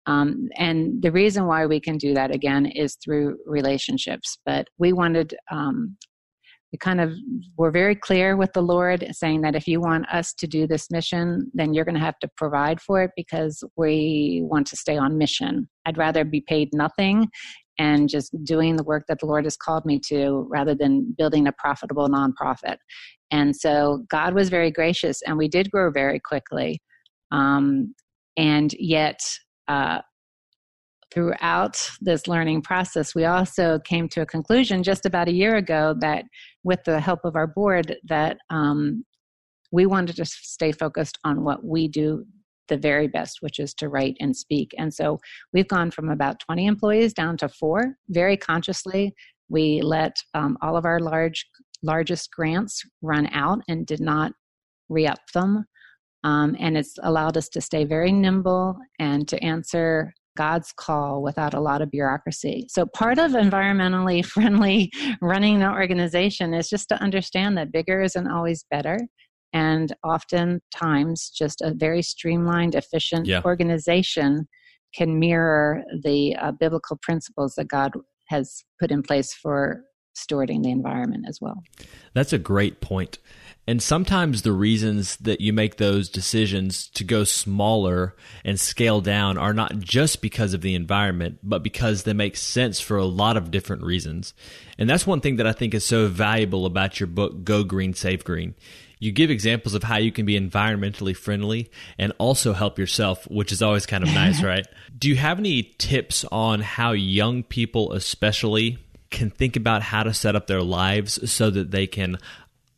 Um, 0.05 0.49
and 0.57 1.01
the 1.01 1.11
reason 1.11 1.45
why 1.45 1.65
we 1.65 1.79
can 1.79 1.97
do 1.97 2.13
that 2.13 2.33
again 2.33 2.65
is 2.65 2.97
through 3.03 3.37
relationships. 3.45 4.37
But 4.45 4.67
we 4.77 4.93
wanted, 4.93 5.35
um, 5.51 5.97
we 6.71 6.77
kind 6.77 6.99
of 6.99 7.13
were 7.57 7.71
very 7.71 7.95
clear 7.95 8.35
with 8.35 8.51
the 8.53 8.61
Lord 8.61 9.05
saying 9.11 9.41
that 9.41 9.55
if 9.55 9.67
you 9.67 9.79
want 9.79 10.09
us 10.09 10.33
to 10.33 10.47
do 10.47 10.67
this 10.67 10.89
mission, 10.91 11.51
then 11.53 11.73
you're 11.73 11.85
going 11.85 11.95
to 11.95 12.01
have 12.01 12.19
to 12.19 12.29
provide 12.35 12.81
for 12.81 13.03
it 13.03 13.11
because 13.15 13.63
we 13.77 14.41
want 14.45 14.67
to 14.67 14.75
stay 14.75 14.97
on 14.97 15.17
mission. 15.17 15.69
I'd 15.85 15.97
rather 15.97 16.25
be 16.25 16.41
paid 16.41 16.69
nothing 16.73 17.29
and 17.79 18.09
just 18.09 18.35
doing 18.43 18.75
the 18.75 18.83
work 18.83 19.05
that 19.07 19.19
the 19.19 19.25
Lord 19.25 19.45
has 19.45 19.57
called 19.57 19.85
me 19.85 19.99
to 20.07 20.47
rather 20.49 20.75
than 20.75 21.13
building 21.17 21.47
a 21.47 21.53
profitable 21.53 22.07
nonprofit. 22.07 22.77
And 23.31 23.55
so 23.55 24.05
God 24.09 24.35
was 24.35 24.49
very 24.49 24.71
gracious 24.71 25.21
and 25.25 25.37
we 25.37 25.47
did 25.47 25.71
grow 25.71 25.91
very 25.91 26.19
quickly. 26.19 26.79
Um, 27.31 27.95
and 28.37 28.73
yet 28.77 29.19
uh, 29.67 29.99
throughout 31.13 31.77
this 32.01 32.27
learning 32.27 32.61
process, 32.61 33.13
we 33.13 33.25
also 33.25 33.79
came 33.79 34.09
to 34.09 34.21
a 34.21 34.25
conclusion 34.25 34.83
just 34.83 35.05
about 35.05 35.27
a 35.27 35.33
year 35.33 35.55
ago 35.55 35.95
that, 35.99 36.25
with 36.63 36.83
the 36.85 36.99
help 36.99 37.19
of 37.23 37.35
our 37.35 37.47
board, 37.47 37.95
that 38.07 38.37
um, 38.49 39.03
we 39.71 39.85
wanted 39.85 40.15
to 40.15 40.25
stay 40.25 40.71
focused 40.71 41.19
on 41.23 41.43
what 41.43 41.63
we 41.63 41.87
do 41.87 42.25
the 42.69 42.77
very 42.77 43.07
best, 43.07 43.37
which 43.41 43.59
is 43.59 43.73
to 43.75 43.89
write 43.89 44.15
and 44.19 44.35
speak. 44.35 44.73
And 44.77 44.93
so 44.93 45.19
we've 45.51 45.67
gone 45.67 45.91
from 45.91 46.09
about 46.09 46.39
20 46.39 46.65
employees 46.65 47.13
down 47.13 47.37
to 47.37 47.49
four 47.49 47.95
very 48.09 48.37
consciously. 48.37 49.13
We 49.49 49.81
let 49.81 50.15
um, 50.33 50.57
all 50.61 50.77
of 50.77 50.85
our 50.85 50.99
large 50.99 51.45
largest 51.83 52.31
grants 52.31 52.81
run 53.01 53.27
out 53.33 53.59
and 53.67 53.85
did 53.85 53.99
not 53.99 54.31
re 54.87 55.05
up 55.05 55.19
them. 55.33 55.65
Um, 56.23 56.55
and 56.59 56.77
it's 56.77 56.95
allowed 57.03 57.37
us 57.37 57.49
to 57.49 57.61
stay 57.61 57.83
very 57.83 58.11
nimble 58.11 58.77
and 58.99 59.27
to 59.27 59.43
answer 59.43 60.13
God's 60.35 60.73
call 60.75 61.21
without 61.21 61.53
a 61.53 61.59
lot 61.59 61.81
of 61.81 61.91
bureaucracy. 61.91 62.65
So, 62.69 62.85
part 62.85 63.19
of 63.19 63.31
environmentally 63.31 64.25
friendly 64.35 64.91
running 65.21 65.61
an 65.61 65.71
organization 65.71 66.53
is 66.53 66.69
just 66.69 66.89
to 66.89 67.01
understand 67.01 67.57
that 67.57 67.71
bigger 67.71 68.01
isn't 68.01 68.27
always 68.27 68.65
better. 68.71 68.97
And 69.53 69.93
oftentimes, 70.03 71.29
just 71.29 71.61
a 71.61 71.73
very 71.75 72.01
streamlined, 72.01 72.73
efficient 72.73 73.27
yeah. 73.27 73.41
organization 73.45 74.47
can 74.95 75.19
mirror 75.19 75.83
the 76.03 76.35
uh, 76.37 76.51
biblical 76.51 76.97
principles 77.01 77.53
that 77.55 77.67
God 77.67 77.93
has 78.29 78.63
put 78.79 78.91
in 78.91 79.03
place 79.03 79.33
for 79.33 79.83
stewarding 80.17 80.63
the 80.63 80.71
environment 80.71 81.25
as 81.27 81.39
well. 81.41 81.61
That's 82.13 82.33
a 82.33 82.37
great 82.37 82.81
point. 82.81 83.19
And 83.65 83.81
sometimes 83.81 84.41
the 84.41 84.51
reasons 84.51 85.15
that 85.17 85.39
you 85.39 85.53
make 85.53 85.77
those 85.77 86.09
decisions 86.09 86.89
to 86.89 87.03
go 87.05 87.23
smaller 87.23 88.13
and 88.43 88.59
scale 88.59 88.99
down 88.99 89.37
are 89.37 89.53
not 89.53 89.79
just 89.79 90.21
because 90.21 90.53
of 90.53 90.61
the 90.61 90.75
environment, 90.75 91.39
but 91.41 91.63
because 91.63 92.03
they 92.03 92.13
make 92.13 92.35
sense 92.35 92.81
for 92.81 92.97
a 92.97 93.05
lot 93.05 93.37
of 93.37 93.51
different 93.51 93.83
reasons. 93.83 94.33
And 94.77 94.89
that's 94.89 95.07
one 95.07 95.21
thing 95.21 95.37
that 95.37 95.47
I 95.47 95.53
think 95.53 95.73
is 95.73 95.85
so 95.85 96.07
valuable 96.07 96.65
about 96.65 96.99
your 96.99 97.07
book, 97.07 97.45
Go 97.45 97.63
Green, 97.63 97.93
Save 97.93 98.25
Green. 98.25 98.53
You 98.99 99.11
give 99.11 99.29
examples 99.29 99.73
of 99.73 99.83
how 99.83 99.97
you 99.97 100.11
can 100.11 100.25
be 100.25 100.39
environmentally 100.39 101.15
friendly 101.15 101.69
and 101.97 102.13
also 102.17 102.53
help 102.53 102.79
yourself, 102.79 103.25
which 103.29 103.51
is 103.51 103.61
always 103.61 103.85
kind 103.85 104.03
of 104.03 104.13
nice, 104.13 104.41
right? 104.43 104.65
Do 104.97 105.07
you 105.07 105.15
have 105.15 105.39
any 105.39 105.63
tips 105.77 106.25
on 106.31 106.61
how 106.61 106.91
young 106.91 107.43
people, 107.43 107.93
especially, 107.93 108.77
can 109.13 109.29
think 109.29 109.55
about 109.55 109.83
how 109.83 110.03
to 110.03 110.13
set 110.13 110.35
up 110.35 110.47
their 110.47 110.61
lives 110.61 111.31
so 111.31 111.49
that 111.49 111.71
they 111.71 111.87
can 111.87 112.17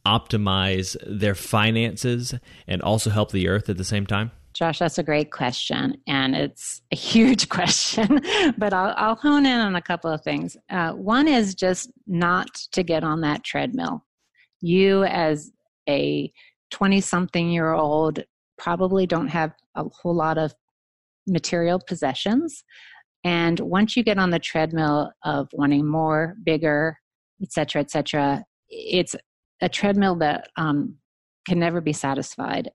optimize 0.05 0.95
their 1.05 1.35
finances 1.35 2.35
and 2.67 2.81
also 2.81 3.09
help 3.09 3.31
the 3.31 3.47
earth 3.47 3.69
at 3.69 3.77
the 3.77 3.83
same 3.83 4.05
time? 4.05 4.31
Josh, 4.53 4.79
that's 4.79 4.97
a 4.97 5.03
great 5.03 5.31
question. 5.31 5.97
And 6.07 6.33
it's 6.33 6.81
a 6.91 6.95
huge 6.95 7.49
question, 7.49 8.21
but 8.57 8.73
I'll, 8.73 8.93
I'll, 8.97 9.15
hone 9.15 9.45
in 9.45 9.59
on 9.59 9.75
a 9.75 9.81
couple 9.81 10.09
of 10.09 10.21
things. 10.21 10.55
Uh, 10.69 10.93
one 10.93 11.27
is 11.27 11.55
just 11.55 11.91
not 12.07 12.53
to 12.71 12.81
get 12.81 13.03
on 13.03 13.21
that 13.21 13.43
treadmill. 13.43 14.05
You, 14.61 15.03
as 15.03 15.51
a 15.89 16.31
20 16.71 17.01
something 17.01 17.49
year 17.49 17.73
old, 17.73 18.23
probably 18.57 19.05
don't 19.05 19.27
have 19.27 19.51
a 19.75 19.83
whole 19.89 20.15
lot 20.15 20.37
of 20.37 20.53
material 21.27 21.81
possessions. 21.85 22.63
And 23.25 23.59
once 23.59 23.97
you 23.97 24.03
get 24.03 24.17
on 24.17 24.29
the 24.29 24.39
treadmill 24.39 25.11
of 25.23 25.49
wanting 25.51 25.85
more, 25.85 26.35
bigger, 26.43 26.97
et 27.41 27.51
cetera, 27.51 27.81
et 27.81 27.91
cetera, 27.91 28.45
it's 28.69 29.15
a 29.61 29.69
treadmill 29.69 30.15
that 30.15 30.49
um, 30.57 30.95
can 31.47 31.59
never 31.59 31.81
be 31.81 31.93
satisfied. 31.93 32.69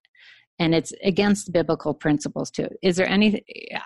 And 0.58 0.74
it's 0.74 0.92
against 1.02 1.52
biblical 1.52 1.94
principles 1.94 2.50
too. 2.50 2.68
Is 2.82 2.96
there 2.96 3.08
any 3.08 3.42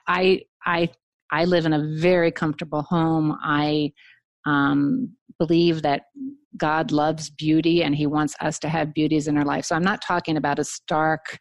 i 0.08 0.42
i 0.66 0.88
i 1.30 1.44
live 1.44 1.66
in 1.66 1.72
a 1.72 1.96
very 1.98 2.30
comfortable 2.32 2.82
home. 2.82 3.36
I 3.42 3.92
um, 4.46 5.14
believe 5.38 5.82
that 5.82 6.02
god 6.56 6.92
loves 6.92 7.30
beauty 7.30 7.82
and 7.82 7.96
he 7.96 8.06
wants 8.06 8.36
us 8.40 8.58
to 8.60 8.68
have 8.68 8.94
beauties 8.94 9.28
in 9.28 9.36
our 9.36 9.44
life. 9.44 9.64
So 9.64 9.76
i'm 9.76 9.82
not 9.82 10.02
talking 10.02 10.36
about 10.36 10.58
a 10.58 10.64
stark 10.64 11.38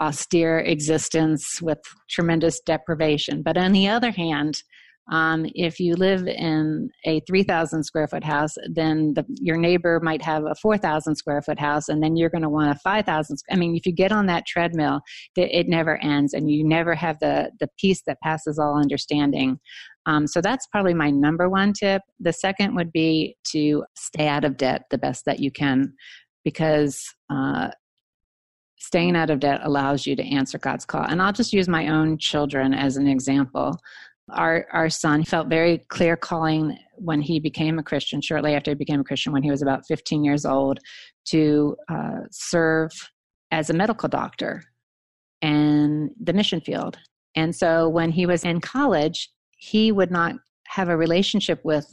austere 0.00 0.58
existence 0.58 1.62
with 1.62 1.78
tremendous 2.10 2.60
deprivation. 2.60 3.42
But 3.42 3.56
on 3.56 3.72
the 3.72 3.88
other 3.88 4.10
hand 4.10 4.62
um, 5.10 5.46
if 5.54 5.78
you 5.78 5.94
live 5.94 6.26
in 6.26 6.88
a 7.04 7.20
3,000 7.20 7.84
square 7.84 8.08
foot 8.08 8.24
house, 8.24 8.54
then 8.72 9.12
the, 9.14 9.24
your 9.40 9.58
neighbor 9.58 10.00
might 10.02 10.22
have 10.22 10.44
a 10.44 10.54
4,000 10.54 11.14
square 11.16 11.42
foot 11.42 11.58
house, 11.58 11.88
and 11.88 12.02
then 12.02 12.16
you're 12.16 12.30
going 12.30 12.42
to 12.42 12.48
want 12.48 12.74
a 12.74 12.78
5,000. 12.80 13.36
I 13.50 13.56
mean, 13.56 13.76
if 13.76 13.84
you 13.84 13.92
get 13.92 14.12
on 14.12 14.26
that 14.26 14.46
treadmill, 14.46 15.00
it 15.36 15.68
never 15.68 16.02
ends, 16.02 16.32
and 16.32 16.50
you 16.50 16.66
never 16.66 16.94
have 16.94 17.18
the 17.20 17.50
the 17.60 17.68
peace 17.78 18.02
that 18.06 18.20
passes 18.22 18.58
all 18.58 18.80
understanding. 18.80 19.58
Um, 20.06 20.26
so 20.26 20.40
that's 20.40 20.66
probably 20.68 20.94
my 20.94 21.10
number 21.10 21.48
one 21.50 21.72
tip. 21.72 22.02
The 22.20 22.32
second 22.32 22.74
would 22.74 22.92
be 22.92 23.36
to 23.52 23.84
stay 23.96 24.28
out 24.28 24.44
of 24.44 24.56
debt 24.56 24.82
the 24.90 24.98
best 24.98 25.24
that 25.26 25.38
you 25.38 25.50
can, 25.50 25.92
because 26.44 27.02
uh, 27.30 27.68
staying 28.78 29.16
out 29.16 29.30
of 29.30 29.40
debt 29.40 29.60
allows 29.64 30.06
you 30.06 30.16
to 30.16 30.22
answer 30.22 30.58
God's 30.58 30.84
call. 30.86 31.04
And 31.04 31.20
I'll 31.20 31.32
just 31.32 31.52
use 31.52 31.68
my 31.68 31.88
own 31.88 32.16
children 32.18 32.72
as 32.72 32.96
an 32.96 33.06
example 33.06 33.78
our 34.30 34.66
our 34.72 34.88
son 34.88 35.24
felt 35.24 35.48
very 35.48 35.78
clear 35.88 36.16
calling 36.16 36.76
when 36.96 37.20
he 37.20 37.40
became 37.40 37.78
a 37.78 37.82
Christian. 37.82 38.20
Shortly 38.20 38.54
after 38.54 38.70
he 38.70 38.74
became 38.74 39.00
a 39.00 39.04
Christian, 39.04 39.32
when 39.32 39.42
he 39.42 39.50
was 39.50 39.62
about 39.62 39.86
15 39.86 40.24
years 40.24 40.44
old, 40.44 40.78
to 41.26 41.76
uh, 41.88 42.20
serve 42.30 42.90
as 43.50 43.70
a 43.70 43.74
medical 43.74 44.08
doctor 44.08 44.62
in 45.42 46.10
the 46.20 46.32
mission 46.32 46.60
field. 46.60 46.98
And 47.36 47.54
so, 47.54 47.88
when 47.88 48.10
he 48.10 48.26
was 48.26 48.44
in 48.44 48.60
college, 48.60 49.30
he 49.58 49.92
would 49.92 50.10
not 50.10 50.36
have 50.68 50.88
a 50.88 50.96
relationship 50.96 51.60
with 51.64 51.86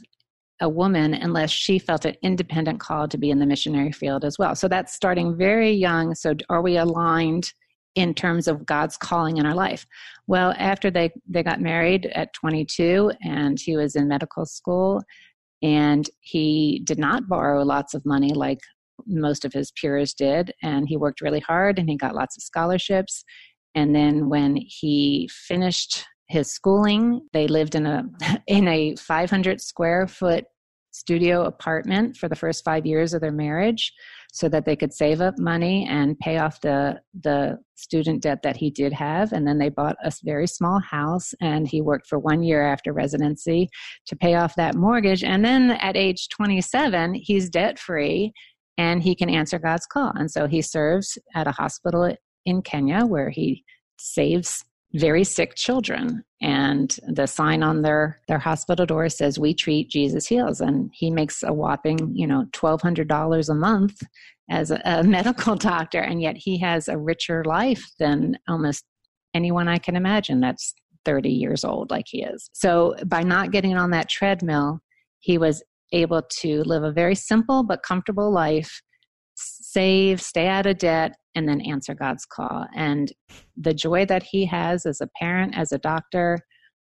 a 0.60 0.68
woman 0.68 1.12
unless 1.12 1.50
she 1.50 1.78
felt 1.78 2.04
an 2.04 2.14
independent 2.22 2.78
call 2.78 3.08
to 3.08 3.18
be 3.18 3.30
in 3.30 3.40
the 3.40 3.46
missionary 3.46 3.92
field 3.92 4.24
as 4.24 4.38
well. 4.38 4.54
So 4.54 4.68
that's 4.68 4.94
starting 4.94 5.36
very 5.36 5.72
young. 5.72 6.14
So 6.14 6.34
are 6.48 6.62
we 6.62 6.76
aligned 6.76 7.52
in 7.94 8.14
terms 8.14 8.48
of 8.48 8.64
God's 8.64 8.96
calling 8.96 9.36
in 9.36 9.46
our 9.46 9.54
life. 9.54 9.86
Well, 10.26 10.54
after 10.58 10.90
they, 10.90 11.10
they 11.28 11.42
got 11.42 11.60
married 11.60 12.06
at 12.14 12.32
22 12.32 13.12
and 13.22 13.60
he 13.60 13.76
was 13.76 13.96
in 13.96 14.08
medical 14.08 14.46
school 14.46 15.02
and 15.62 16.08
he 16.20 16.82
did 16.84 16.98
not 16.98 17.28
borrow 17.28 17.62
lots 17.62 17.94
of 17.94 18.04
money 18.04 18.32
like 18.32 18.60
most 19.06 19.44
of 19.44 19.52
his 19.52 19.72
peers 19.72 20.14
did 20.14 20.52
and 20.62 20.88
he 20.88 20.96
worked 20.96 21.20
really 21.20 21.40
hard 21.40 21.78
and 21.78 21.88
he 21.88 21.96
got 21.96 22.14
lots 22.14 22.36
of 22.36 22.42
scholarships 22.42 23.24
and 23.74 23.94
then 23.94 24.28
when 24.28 24.56
he 24.56 25.28
finished 25.32 26.04
his 26.28 26.50
schooling 26.50 27.20
they 27.32 27.46
lived 27.46 27.74
in 27.74 27.86
a 27.86 28.04
in 28.46 28.68
a 28.68 28.94
500 28.96 29.60
square 29.60 30.06
foot 30.06 30.44
studio 30.92 31.44
apartment 31.44 32.16
for 32.16 32.28
the 32.28 32.36
first 32.36 32.64
5 32.64 32.86
years 32.86 33.14
of 33.14 33.20
their 33.20 33.32
marriage 33.32 33.92
so 34.32 34.48
that 34.48 34.64
they 34.64 34.76
could 34.76 34.92
save 34.92 35.20
up 35.20 35.38
money 35.38 35.86
and 35.88 36.18
pay 36.18 36.38
off 36.38 36.60
the 36.60 37.00
the 37.22 37.58
student 37.74 38.22
debt 38.22 38.42
that 38.42 38.56
he 38.56 38.70
did 38.70 38.92
have. 38.92 39.32
And 39.32 39.46
then 39.46 39.58
they 39.58 39.68
bought 39.68 39.96
a 40.04 40.12
very 40.22 40.46
small 40.46 40.80
house 40.80 41.34
and 41.40 41.66
he 41.66 41.80
worked 41.80 42.06
for 42.06 42.18
one 42.18 42.42
year 42.42 42.62
after 42.62 42.92
residency 42.92 43.68
to 44.06 44.16
pay 44.16 44.34
off 44.36 44.54
that 44.56 44.76
mortgage. 44.76 45.24
And 45.24 45.44
then 45.44 45.72
at 45.72 45.96
age 45.96 46.28
27 46.28 47.14
he's 47.14 47.50
debt 47.50 47.78
free 47.78 48.32
and 48.78 49.02
he 49.02 49.14
can 49.14 49.28
answer 49.28 49.58
God's 49.58 49.86
call. 49.86 50.12
And 50.14 50.30
so 50.30 50.46
he 50.46 50.62
serves 50.62 51.18
at 51.34 51.46
a 51.46 51.52
hospital 51.52 52.14
in 52.46 52.62
Kenya 52.62 53.04
where 53.04 53.30
he 53.30 53.64
saves 53.98 54.64
very 54.94 55.24
sick 55.24 55.54
children. 55.54 56.24
And 56.40 56.94
the 57.06 57.26
sign 57.26 57.62
on 57.62 57.82
their 57.82 58.20
their 58.28 58.38
hospital 58.38 58.84
door 58.84 59.08
says 59.08 59.38
we 59.38 59.54
treat 59.54 59.90
jesus 59.90 60.26
heals. 60.26 60.60
And 60.60 60.90
he 60.92 61.10
makes 61.10 61.42
a 61.42 61.52
whopping 61.52 62.14
you 62.14 62.26
know 62.26 62.46
$1200 62.52 63.48
a 63.48 63.54
month 63.54 64.02
as 64.50 64.70
a, 64.70 64.80
a 64.84 65.02
medical 65.18 65.56
doctor. 65.56 66.00
And 66.00 66.20
yet 66.20 66.36
he 66.36 66.58
has 66.58 66.88
a 66.88 66.98
richer 66.98 67.44
life 67.44 67.84
than 67.98 68.38
almost 68.48 68.84
anyone 69.34 69.66
i 69.66 69.78
can 69.78 69.96
imagine 69.96 70.40
that's 70.40 70.74
30 71.04 71.30
years 71.30 71.64
old 71.64 71.90
like 71.90 72.06
he 72.08 72.22
is. 72.22 72.50
So 72.52 72.94
by 73.06 73.22
not 73.22 73.50
getting 73.50 73.76
on 73.76 73.90
that 73.90 74.08
treadmill 74.08 74.80
he 75.20 75.38
was 75.38 75.62
able 75.92 76.22
to 76.40 76.62
live 76.64 76.82
a 76.82 76.92
very 76.92 77.14
simple 77.14 77.62
but 77.62 77.82
comfortable 77.82 78.32
life 78.32 78.82
save 79.72 80.20
stay 80.20 80.48
out 80.48 80.66
of 80.66 80.78
debt 80.78 81.16
and 81.34 81.48
then 81.48 81.60
answer 81.62 81.94
God's 81.94 82.26
call. 82.26 82.66
And 82.74 83.12
the 83.56 83.72
joy 83.72 84.04
that 84.06 84.22
he 84.22 84.44
has 84.46 84.84
as 84.84 85.00
a 85.00 85.08
parent, 85.18 85.56
as 85.56 85.72
a 85.72 85.78
doctor, 85.78 86.38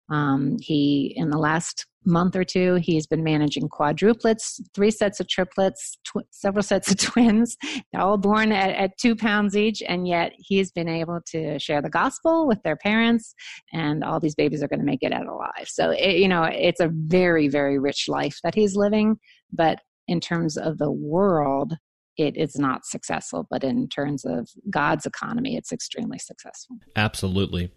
um, 0.09 0.57
he 0.61 1.13
in 1.17 1.29
the 1.29 1.37
last 1.37 1.85
month 2.05 2.37
or 2.37 2.45
two 2.45 2.75
he's 2.75 3.05
been 3.05 3.21
managing 3.21 3.67
quadruplets 3.67 4.61
three 4.73 4.89
sets 4.89 5.19
of 5.19 5.27
triplets 5.27 5.97
tw- 6.05 6.25
several 6.31 6.63
sets 6.63 6.89
of 6.89 6.97
twins 7.11 7.57
all 7.93 8.17
born 8.17 8.53
at, 8.53 8.69
at, 8.69 8.97
two 8.97 9.13
pounds 9.13 9.57
each. 9.57 9.83
And 9.85 10.07
yet 10.07 10.31
he's 10.37 10.71
been 10.71 10.87
able 10.87 11.19
to 11.31 11.59
share 11.59 11.81
the 11.81 11.89
gospel 11.89 12.47
with 12.47 12.63
their 12.63 12.77
parents 12.77 13.35
and 13.73 14.01
all 14.01 14.21
these 14.21 14.35
babies 14.35 14.63
are 14.63 14.69
going 14.69 14.79
to 14.79 14.85
make 14.85 15.03
it 15.03 15.11
out 15.11 15.27
alive. 15.27 15.65
So 15.67 15.89
it, 15.89 16.15
you 16.19 16.29
know 16.29 16.43
it's 16.43 16.79
a 16.79 16.89
very 16.93 17.49
very 17.49 17.77
rich 17.77 18.07
life 18.07 18.39
that 18.45 18.55
he's 18.55 18.77
living. 18.77 19.17
But 19.51 19.81
in 20.07 20.21
terms 20.21 20.55
of 20.55 20.77
the 20.77 20.91
world 20.91 21.73
it 22.17 22.35
is 22.35 22.57
not 22.57 22.85
successful, 22.85 23.47
but 23.49 23.63
in 23.63 23.87
terms 23.87 24.25
of 24.25 24.49
God's 24.69 25.05
economy, 25.05 25.55
it's 25.55 25.71
extremely 25.71 26.19
successful. 26.19 26.77
Absolutely. 26.95 27.71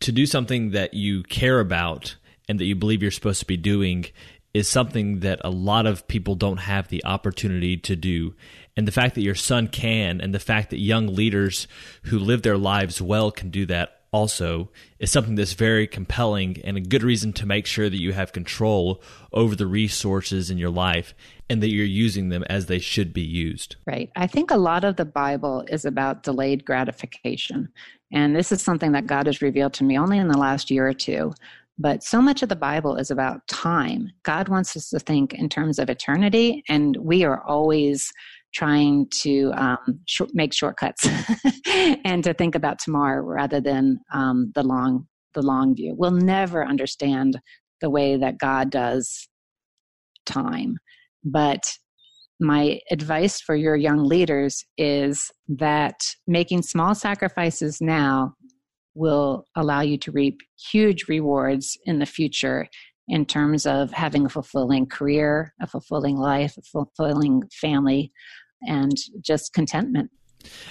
To 0.00 0.12
do 0.12 0.26
something 0.26 0.70
that 0.70 0.94
you 0.94 1.22
care 1.24 1.60
about 1.60 2.16
and 2.48 2.58
that 2.60 2.64
you 2.64 2.74
believe 2.76 3.02
you're 3.02 3.10
supposed 3.10 3.40
to 3.40 3.46
be 3.46 3.56
doing 3.56 4.06
is 4.52 4.68
something 4.68 5.20
that 5.20 5.40
a 5.44 5.50
lot 5.50 5.86
of 5.86 6.08
people 6.08 6.34
don't 6.34 6.56
have 6.58 6.88
the 6.88 7.04
opportunity 7.04 7.76
to 7.76 7.94
do. 7.94 8.34
and 8.76 8.88
the 8.88 8.92
fact 8.92 9.14
that 9.14 9.22
your 9.22 9.34
son 9.34 9.68
can, 9.68 10.20
and 10.20 10.34
the 10.34 10.38
fact 10.38 10.70
that 10.70 10.78
young 10.78 11.06
leaders 11.06 11.68
who 12.04 12.18
live 12.18 12.42
their 12.42 12.56
lives 12.56 13.02
well 13.02 13.30
can 13.30 13.50
do 13.50 13.66
that 13.66 13.99
also 14.12 14.70
is 14.98 15.10
something 15.10 15.34
that's 15.34 15.52
very 15.52 15.86
compelling 15.86 16.60
and 16.64 16.76
a 16.76 16.80
good 16.80 17.02
reason 17.02 17.32
to 17.34 17.46
make 17.46 17.66
sure 17.66 17.88
that 17.88 18.00
you 18.00 18.12
have 18.12 18.32
control 18.32 19.02
over 19.32 19.54
the 19.54 19.66
resources 19.66 20.50
in 20.50 20.58
your 20.58 20.70
life 20.70 21.14
and 21.48 21.62
that 21.62 21.70
you're 21.70 21.84
using 21.84 22.28
them 22.28 22.44
as 22.44 22.66
they 22.66 22.78
should 22.78 23.12
be 23.12 23.22
used. 23.22 23.76
Right. 23.86 24.10
I 24.16 24.26
think 24.26 24.50
a 24.50 24.56
lot 24.56 24.84
of 24.84 24.96
the 24.96 25.04
Bible 25.04 25.64
is 25.68 25.84
about 25.84 26.22
delayed 26.22 26.64
gratification. 26.64 27.68
And 28.12 28.34
this 28.34 28.50
is 28.50 28.62
something 28.62 28.92
that 28.92 29.06
God 29.06 29.26
has 29.26 29.42
revealed 29.42 29.74
to 29.74 29.84
me 29.84 29.98
only 29.98 30.18
in 30.18 30.28
the 30.28 30.38
last 30.38 30.70
year 30.70 30.86
or 30.86 30.94
two. 30.94 31.32
But 31.78 32.02
so 32.02 32.20
much 32.20 32.42
of 32.42 32.50
the 32.50 32.56
Bible 32.56 32.96
is 32.96 33.10
about 33.10 33.46
time. 33.48 34.10
God 34.22 34.48
wants 34.48 34.76
us 34.76 34.90
to 34.90 34.98
think 34.98 35.32
in 35.32 35.48
terms 35.48 35.78
of 35.78 35.88
eternity, 35.88 36.62
and 36.68 36.94
we 36.96 37.24
are 37.24 37.42
always 37.42 38.12
trying 38.52 39.06
to 39.22 39.52
um, 39.56 40.00
sh- 40.06 40.22
make 40.32 40.52
shortcuts 40.52 41.06
and 42.04 42.24
to 42.24 42.34
think 42.34 42.54
about 42.54 42.78
tomorrow 42.78 43.22
rather 43.22 43.60
than 43.60 43.98
um, 44.12 44.52
the 44.54 44.62
long 44.62 45.06
the 45.34 45.42
long 45.42 45.76
view. 45.76 45.94
We'll 45.96 46.10
never 46.10 46.66
understand 46.66 47.40
the 47.80 47.90
way 47.90 48.16
that 48.16 48.38
God 48.38 48.70
does 48.70 49.28
time, 50.26 50.76
but 51.24 51.62
my 52.40 52.80
advice 52.90 53.40
for 53.40 53.54
your 53.54 53.76
young 53.76 54.02
leaders 54.02 54.64
is 54.78 55.30
that 55.48 56.00
making 56.26 56.62
small 56.62 56.94
sacrifices 56.94 57.80
now 57.80 58.34
will 58.94 59.44
allow 59.56 59.82
you 59.82 59.98
to 59.98 60.10
reap 60.10 60.38
huge 60.72 61.06
rewards 61.06 61.78
in 61.84 61.98
the 61.98 62.06
future 62.06 62.66
in 63.10 63.26
terms 63.26 63.66
of 63.66 63.90
having 63.90 64.24
a 64.24 64.28
fulfilling 64.28 64.86
career, 64.86 65.52
a 65.60 65.66
fulfilling 65.66 66.16
life, 66.16 66.56
a 66.56 66.62
fulfilling 66.62 67.42
family, 67.52 68.12
and 68.62 68.96
just 69.20 69.52
contentment. 69.52 70.12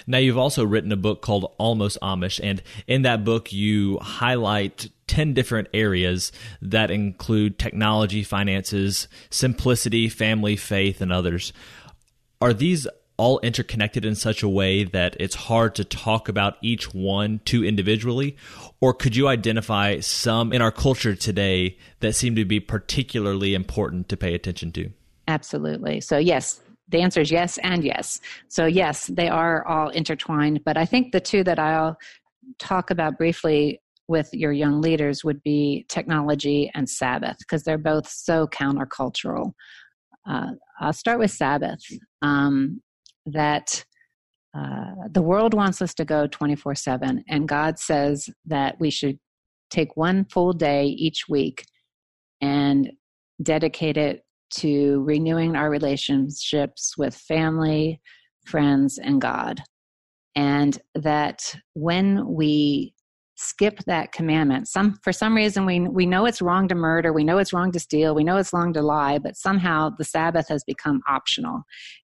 Now, 0.08 0.20
you've 0.20 0.38
also 0.38 0.66
written 0.66 0.92
a 0.92 0.98
book 0.98 1.22
called 1.22 1.54
Almost 1.58 1.98
Amish, 2.02 2.40
and 2.42 2.64
in 2.88 3.02
that 3.02 3.26
book, 3.26 3.52
you 3.52 4.00
highlight 4.00 4.90
10 5.08 5.34
different 5.34 5.68
areas 5.74 6.32
that 6.62 6.90
include 6.90 7.60
technology, 7.60 8.24
finances, 8.24 9.10
simplicity, 9.30 10.08
family, 10.08 10.56
faith, 10.56 11.02
and 11.02 11.12
others. 11.12 11.52
Are 12.42 12.54
these 12.54 12.88
all 13.20 13.40
interconnected 13.40 14.06
in 14.06 14.16
such 14.16 14.42
a 14.42 14.50
way 14.50 14.86
that 14.86 15.16
it's 15.20 15.36
hard 15.36 15.76
to 15.76 15.84
talk 15.84 16.30
about 16.30 16.58
each 16.62 16.94
one 16.94 17.42
too 17.44 17.64
individually? 17.64 18.38
Or 18.80 18.94
could 18.94 19.16
you 19.16 19.28
identify 19.28 20.00
some 20.00 20.54
in 20.54 20.62
our 20.62 20.72
culture 20.72 21.16
today 21.16 21.78
that 22.00 22.16
seem 22.16 22.36
to 22.36 22.46
be 22.46 22.62
particularly 22.62 23.54
important 23.54 24.08
to 24.10 24.18
pay 24.18 24.34
attention 24.34 24.72
to? 24.72 24.90
Absolutely. 25.28 26.00
So, 26.00 26.18
yes, 26.18 26.62
the 26.88 27.02
answer 27.02 27.22
is 27.22 27.30
yes 27.30 27.60
and 27.60 27.84
yes. 27.84 28.22
So, 28.48 28.66
yes, 28.66 29.08
they 29.08 29.28
are 29.28 29.68
all 29.68 29.90
intertwined. 29.90 30.64
But 30.64 30.78
I 30.78 30.86
think 30.86 31.12
the 31.12 31.20
two 31.20 31.44
that 31.44 31.60
I'll 31.60 31.98
talk 32.58 32.90
about 32.90 33.18
briefly 33.18 33.82
with 34.08 34.30
your 34.34 34.52
young 34.52 34.82
leaders 34.82 35.24
would 35.24 35.44
be 35.44 35.86
technology 35.90 36.72
and 36.74 36.90
Sabbath, 36.90 37.38
because 37.40 37.64
they're 37.64 37.78
both 37.78 38.08
so 38.10 38.48
countercultural. 38.48 39.52
Uh, 40.28 40.52
I'll 40.80 40.94
start 40.94 41.20
with 41.20 41.32
Sabbath. 41.32 41.80
Um, 42.22 42.82
that 43.34 43.84
uh, 44.58 45.08
the 45.12 45.22
world 45.22 45.54
wants 45.54 45.82
us 45.82 45.94
to 45.96 46.06
go 46.06 46.28
24 46.28 46.76
7, 46.76 47.24
and 47.28 47.48
God 47.48 47.80
says 47.80 48.30
that 48.46 48.80
we 48.80 48.90
should 48.90 49.20
take 49.70 49.96
one 49.96 50.26
full 50.26 50.54
day 50.54 50.86
each 50.86 51.26
week 51.30 51.66
and 52.42 52.92
dedicate 53.42 53.98
it 53.98 54.24
to 54.52 55.04
renewing 55.04 55.56
our 55.56 55.70
relationships 55.70 56.96
with 56.98 57.16
family, 57.16 58.02
friends, 58.46 58.98
and 58.98 59.22
God. 59.22 59.62
And 60.36 60.80
that 60.96 61.56
when 61.74 62.28
we 62.28 62.94
skip 63.36 63.80
that 63.86 64.12
commandment, 64.12 64.68
some 64.68 64.98
for 65.04 65.12
some 65.12 65.36
reason 65.36 65.66
we 65.66 65.80
we 65.82 66.06
know 66.06 66.26
it's 66.26 66.42
wrong 66.42 66.68
to 66.68 66.76
murder, 66.76 67.14
we 67.14 67.24
know 67.24 67.38
it's 67.38 67.54
wrong 67.54 67.72
to 67.72 67.80
steal, 67.80 68.16
we 68.16 68.24
know 68.24 68.38
it's 68.38 68.54
wrong 68.54 68.74
to 68.74 68.82
lie, 68.82 69.20
but 69.20 69.38
somehow 69.38 69.90
the 69.98 70.04
Sabbath 70.04 70.48
has 70.48 70.64
become 70.64 71.02
optional. 71.08 71.64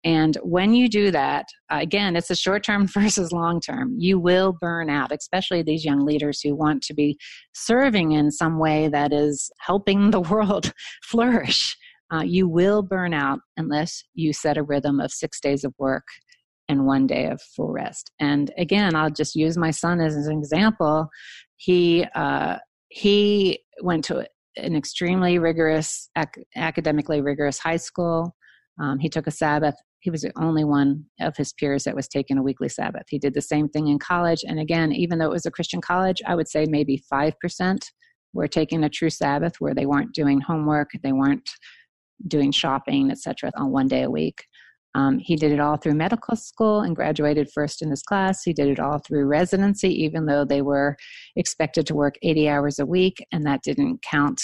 And 0.06 0.38
when 0.42 0.72
you 0.72 0.88
do 0.88 1.10
that, 1.10 1.44
again, 1.68 2.16
it's 2.16 2.30
a 2.30 2.36
short 2.36 2.64
term 2.64 2.86
versus 2.94 3.30
long 3.32 3.60
term. 3.60 3.94
You 3.98 4.18
will 4.18 4.56
burn 4.58 4.88
out, 4.88 5.12
especially 5.12 5.62
these 5.62 5.84
young 5.84 6.06
leaders 6.06 6.40
who 6.40 6.54
want 6.54 6.82
to 6.84 6.94
be 6.94 7.18
serving 7.52 8.12
in 8.12 8.30
some 8.30 8.58
way 8.58 8.88
that 8.88 9.12
is 9.12 9.50
helping 9.60 10.10
the 10.10 10.20
world 10.32 10.72
flourish 11.02 11.76
uh, 12.12 12.22
you 12.22 12.48
will 12.48 12.82
burn 12.82 13.12
out 13.12 13.40
unless 13.56 14.04
you 14.14 14.32
set 14.32 14.56
a 14.56 14.62
rhythm 14.62 15.00
of 15.00 15.10
six 15.10 15.40
days 15.40 15.64
of 15.64 15.74
work 15.78 16.04
and 16.68 16.86
one 16.86 17.06
day 17.06 17.26
of 17.26 17.40
full 17.42 17.72
rest. 17.72 18.10
And 18.20 18.52
again, 18.58 18.94
I'll 18.94 19.10
just 19.10 19.34
use 19.34 19.56
my 19.56 19.70
son 19.70 20.00
as 20.00 20.14
an 20.14 20.36
example. 20.36 21.08
He 21.56 22.04
uh, 22.14 22.56
he 22.88 23.60
went 23.82 24.04
to 24.04 24.26
an 24.56 24.76
extremely 24.76 25.38
rigorous, 25.38 26.08
ac- 26.16 26.46
academically 26.54 27.20
rigorous 27.20 27.58
high 27.58 27.76
school. 27.76 28.34
Um, 28.80 28.98
he 28.98 29.08
took 29.08 29.26
a 29.26 29.30
Sabbath. 29.30 29.74
He 30.06 30.10
was 30.10 30.22
the 30.22 30.30
only 30.40 30.62
one 30.62 31.04
of 31.18 31.36
his 31.36 31.52
peers 31.52 31.82
that 31.82 31.96
was 31.96 32.06
taking 32.06 32.38
a 32.38 32.42
weekly 32.42 32.68
Sabbath. 32.68 33.06
He 33.08 33.18
did 33.18 33.34
the 33.34 33.42
same 33.42 33.68
thing 33.68 33.88
in 33.88 33.98
college. 33.98 34.44
And 34.46 34.60
again, 34.60 34.92
even 34.92 35.18
though 35.18 35.26
it 35.26 35.32
was 35.32 35.46
a 35.46 35.50
Christian 35.50 35.80
college, 35.80 36.22
I 36.24 36.36
would 36.36 36.46
say 36.46 36.64
maybe 36.64 37.02
5% 37.12 37.78
were 38.32 38.46
taking 38.46 38.84
a 38.84 38.88
true 38.88 39.10
Sabbath 39.10 39.56
where 39.58 39.74
they 39.74 39.84
weren't 39.84 40.14
doing 40.14 40.40
homework, 40.40 40.90
they 41.02 41.10
weren't 41.10 41.50
doing 42.28 42.52
shopping, 42.52 43.10
etc., 43.10 43.50
on 43.56 43.72
one 43.72 43.88
day 43.88 44.02
a 44.04 44.10
week. 44.10 44.44
Um, 44.94 45.18
he 45.18 45.34
did 45.34 45.50
it 45.50 45.58
all 45.58 45.76
through 45.76 45.94
medical 45.94 46.36
school 46.36 46.82
and 46.82 46.94
graduated 46.94 47.50
first 47.52 47.82
in 47.82 47.90
his 47.90 48.04
class. 48.04 48.44
He 48.44 48.52
did 48.52 48.68
it 48.68 48.78
all 48.78 49.00
through 49.00 49.26
residency, 49.26 49.92
even 50.04 50.26
though 50.26 50.44
they 50.44 50.62
were 50.62 50.96
expected 51.34 51.84
to 51.88 51.96
work 51.96 52.14
80 52.22 52.48
hours 52.48 52.78
a 52.78 52.86
week, 52.86 53.26
and 53.32 53.44
that 53.44 53.64
didn't 53.64 54.02
count 54.02 54.40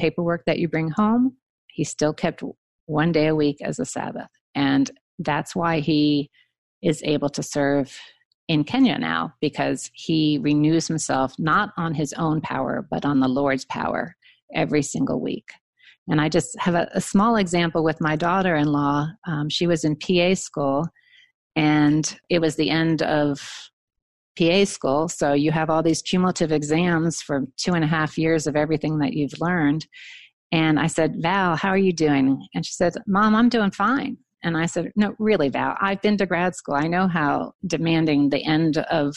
paperwork 0.00 0.42
that 0.46 0.58
you 0.58 0.66
bring 0.66 0.90
home. 0.90 1.36
He 1.68 1.84
still 1.84 2.12
kept 2.12 2.42
one 2.86 3.12
day 3.12 3.28
a 3.28 3.36
week 3.36 3.58
as 3.62 3.78
a 3.78 3.84
Sabbath. 3.84 4.26
And 4.54 4.90
that's 5.18 5.54
why 5.54 5.80
he 5.80 6.30
is 6.82 7.02
able 7.04 7.28
to 7.30 7.42
serve 7.42 7.96
in 8.48 8.64
Kenya 8.64 8.98
now 8.98 9.32
because 9.40 9.90
he 9.94 10.38
renews 10.42 10.86
himself 10.86 11.34
not 11.38 11.72
on 11.76 11.94
his 11.94 12.12
own 12.14 12.40
power, 12.40 12.86
but 12.90 13.04
on 13.04 13.20
the 13.20 13.28
Lord's 13.28 13.64
power 13.64 14.14
every 14.54 14.82
single 14.82 15.20
week. 15.20 15.48
And 16.08 16.20
I 16.20 16.28
just 16.28 16.58
have 16.58 16.74
a, 16.74 16.88
a 16.92 17.00
small 17.00 17.36
example 17.36 17.82
with 17.82 18.00
my 18.00 18.16
daughter 18.16 18.54
in 18.56 18.66
law. 18.66 19.06
Um, 19.26 19.48
she 19.48 19.66
was 19.66 19.84
in 19.84 19.96
PA 19.96 20.34
school, 20.34 20.86
and 21.56 22.18
it 22.28 22.40
was 22.40 22.56
the 22.56 22.68
end 22.68 23.02
of 23.02 23.40
PA 24.38 24.64
school. 24.64 25.08
So 25.08 25.32
you 25.32 25.50
have 25.52 25.70
all 25.70 25.82
these 25.82 26.02
cumulative 26.02 26.52
exams 26.52 27.22
for 27.22 27.44
two 27.56 27.72
and 27.72 27.84
a 27.84 27.88
half 27.88 28.18
years 28.18 28.46
of 28.46 28.56
everything 28.56 28.98
that 28.98 29.14
you've 29.14 29.40
learned. 29.40 29.86
And 30.52 30.78
I 30.78 30.88
said, 30.88 31.16
Val, 31.20 31.56
how 31.56 31.70
are 31.70 31.78
you 31.78 31.92
doing? 31.92 32.46
And 32.54 32.66
she 32.66 32.72
said, 32.72 32.94
Mom, 33.06 33.34
I'm 33.34 33.48
doing 33.48 33.70
fine. 33.70 34.18
And 34.44 34.56
I 34.56 34.66
said, 34.66 34.92
No, 34.94 35.14
really, 35.18 35.48
Val, 35.48 35.76
I've 35.80 36.02
been 36.02 36.16
to 36.18 36.26
grad 36.26 36.54
school. 36.54 36.74
I 36.74 36.86
know 36.86 37.08
how 37.08 37.52
demanding 37.66 38.28
the 38.28 38.44
end 38.44 38.76
of 38.76 39.16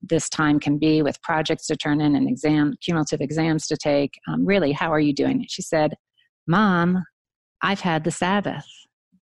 this 0.00 0.28
time 0.28 0.58
can 0.58 0.78
be 0.78 1.02
with 1.02 1.22
projects 1.22 1.66
to 1.66 1.76
turn 1.76 2.00
in 2.00 2.16
and 2.16 2.28
exam, 2.28 2.74
cumulative 2.82 3.20
exams 3.20 3.66
to 3.68 3.76
take. 3.76 4.14
Um, 4.26 4.44
really, 4.44 4.72
how 4.72 4.90
are 4.90 4.98
you 5.00 5.14
doing? 5.14 5.44
She 5.48 5.62
said, 5.62 5.94
Mom, 6.48 7.04
I've 7.62 7.80
had 7.80 8.02
the 8.02 8.10
Sabbath. 8.10 8.66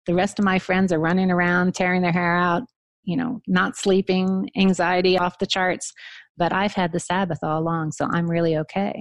The 0.07 0.15
rest 0.15 0.39
of 0.39 0.45
my 0.45 0.59
friends 0.59 0.93
are 0.93 1.01
running 1.01 1.31
around, 1.31 1.75
tearing 1.75 2.03
their 2.03 2.13
hair 2.13 2.37
out, 2.37 2.65
you 3.05 3.17
know, 3.17 3.41
not 3.47 3.77
sleeping, 3.77 4.51
anxiety 4.57 5.17
off 5.17 5.39
the 5.39 5.47
charts, 5.47 5.93
but 6.37 6.53
I've 6.53 6.75
had 6.75 6.92
the 6.92 7.01
Sabbath 7.01 7.38
all 7.42 7.61
along, 7.61 7.92
so 7.92 8.07
I'm 8.11 8.31
really 8.31 8.57
okay. 8.59 8.94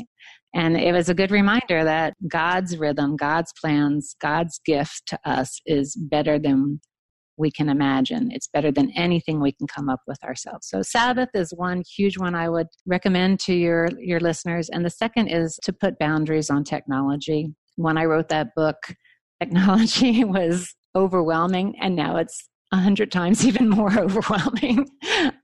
And 0.54 0.78
it 0.78 0.94
was 0.94 1.10
a 1.10 1.14
good 1.14 1.32
reminder 1.32 1.84
that 1.84 2.14
God's 2.30 2.78
rhythm, 2.78 3.18
God's 3.18 3.52
plans, 3.62 4.16
God's 4.22 4.60
gift 4.66 5.04
to 5.08 5.20
us 5.26 5.60
is 5.66 5.96
better 5.96 6.40
than 6.40 6.80
we 7.38 7.52
can 7.52 7.68
imagine. 7.68 8.32
It's 8.32 8.48
better 8.48 8.72
than 8.72 8.92
anything 8.92 9.42
we 9.42 9.52
can 9.52 9.68
come 9.68 9.90
up 9.90 10.00
with 10.08 10.24
ourselves. 10.24 10.68
So 10.70 10.82
Sabbath 10.82 11.30
is 11.34 11.52
one 11.54 11.84
huge 11.98 12.18
one 12.18 12.34
I 12.34 12.48
would 12.48 12.68
recommend 12.86 13.42
to 13.42 13.54
your 13.54 13.90
your 14.00 14.22
listeners 14.22 14.70
and 14.70 14.86
the 14.86 14.90
second 14.90 15.28
is 15.28 15.60
to 15.64 15.74
put 15.74 16.00
boundaries 16.00 16.50
on 16.50 16.64
technology 16.64 17.54
when 17.76 17.98
I 17.98 18.06
wrote 18.06 18.30
that 18.30 18.56
book, 18.56 18.78
technology 19.42 20.24
was 20.24 20.74
overwhelming, 20.96 21.76
and 21.82 21.96
now 21.96 22.18
it's 22.18 22.50
a 22.72 22.78
hundred 22.78 23.12
times 23.12 23.46
even 23.48 23.70
more 23.70 23.98
overwhelming. 23.98 24.88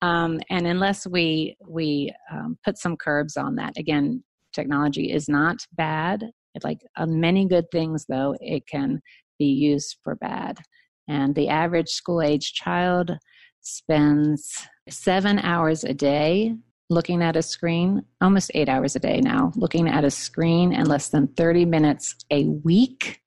um, 0.02 0.40
and 0.50 0.68
unless 0.68 1.08
we 1.08 1.56
we 1.68 2.14
um, 2.32 2.58
put 2.64 2.78
some 2.78 2.98
curbs 2.98 3.38
on 3.38 3.56
that, 3.56 3.74
again, 3.78 4.24
technology 4.54 5.12
is 5.12 5.30
not 5.30 5.66
bad. 5.74 6.24
It, 6.54 6.64
like 6.64 6.82
uh, 6.98 7.06
many 7.06 7.48
good 7.48 7.66
things, 7.72 8.06
though, 8.10 8.36
it 8.40 8.68
can 8.68 9.02
be 9.40 9.46
used 9.46 9.98
for 10.04 10.16
bad. 10.16 10.60
And 11.08 11.34
the 11.34 11.48
average 11.48 11.90
school 11.90 12.22
age 12.22 12.54
child 12.54 13.18
spends 13.62 14.68
seven 14.90 15.40
hours 15.40 15.84
a 15.84 15.94
day 15.94 16.56
looking 16.90 17.24
at 17.24 17.38
a 17.38 17.42
screen, 17.42 18.04
almost 18.20 18.52
eight 18.54 18.68
hours 18.68 18.96
a 18.98 19.00
day 19.00 19.22
now, 19.22 19.52
looking 19.56 19.88
at 19.88 20.04
a 20.04 20.12
screen 20.12 20.74
and 20.74 20.88
less 20.88 21.08
than 21.08 21.28
30 21.30 21.66
minutes 21.66 22.16
a 22.32 22.48
week 22.48 23.21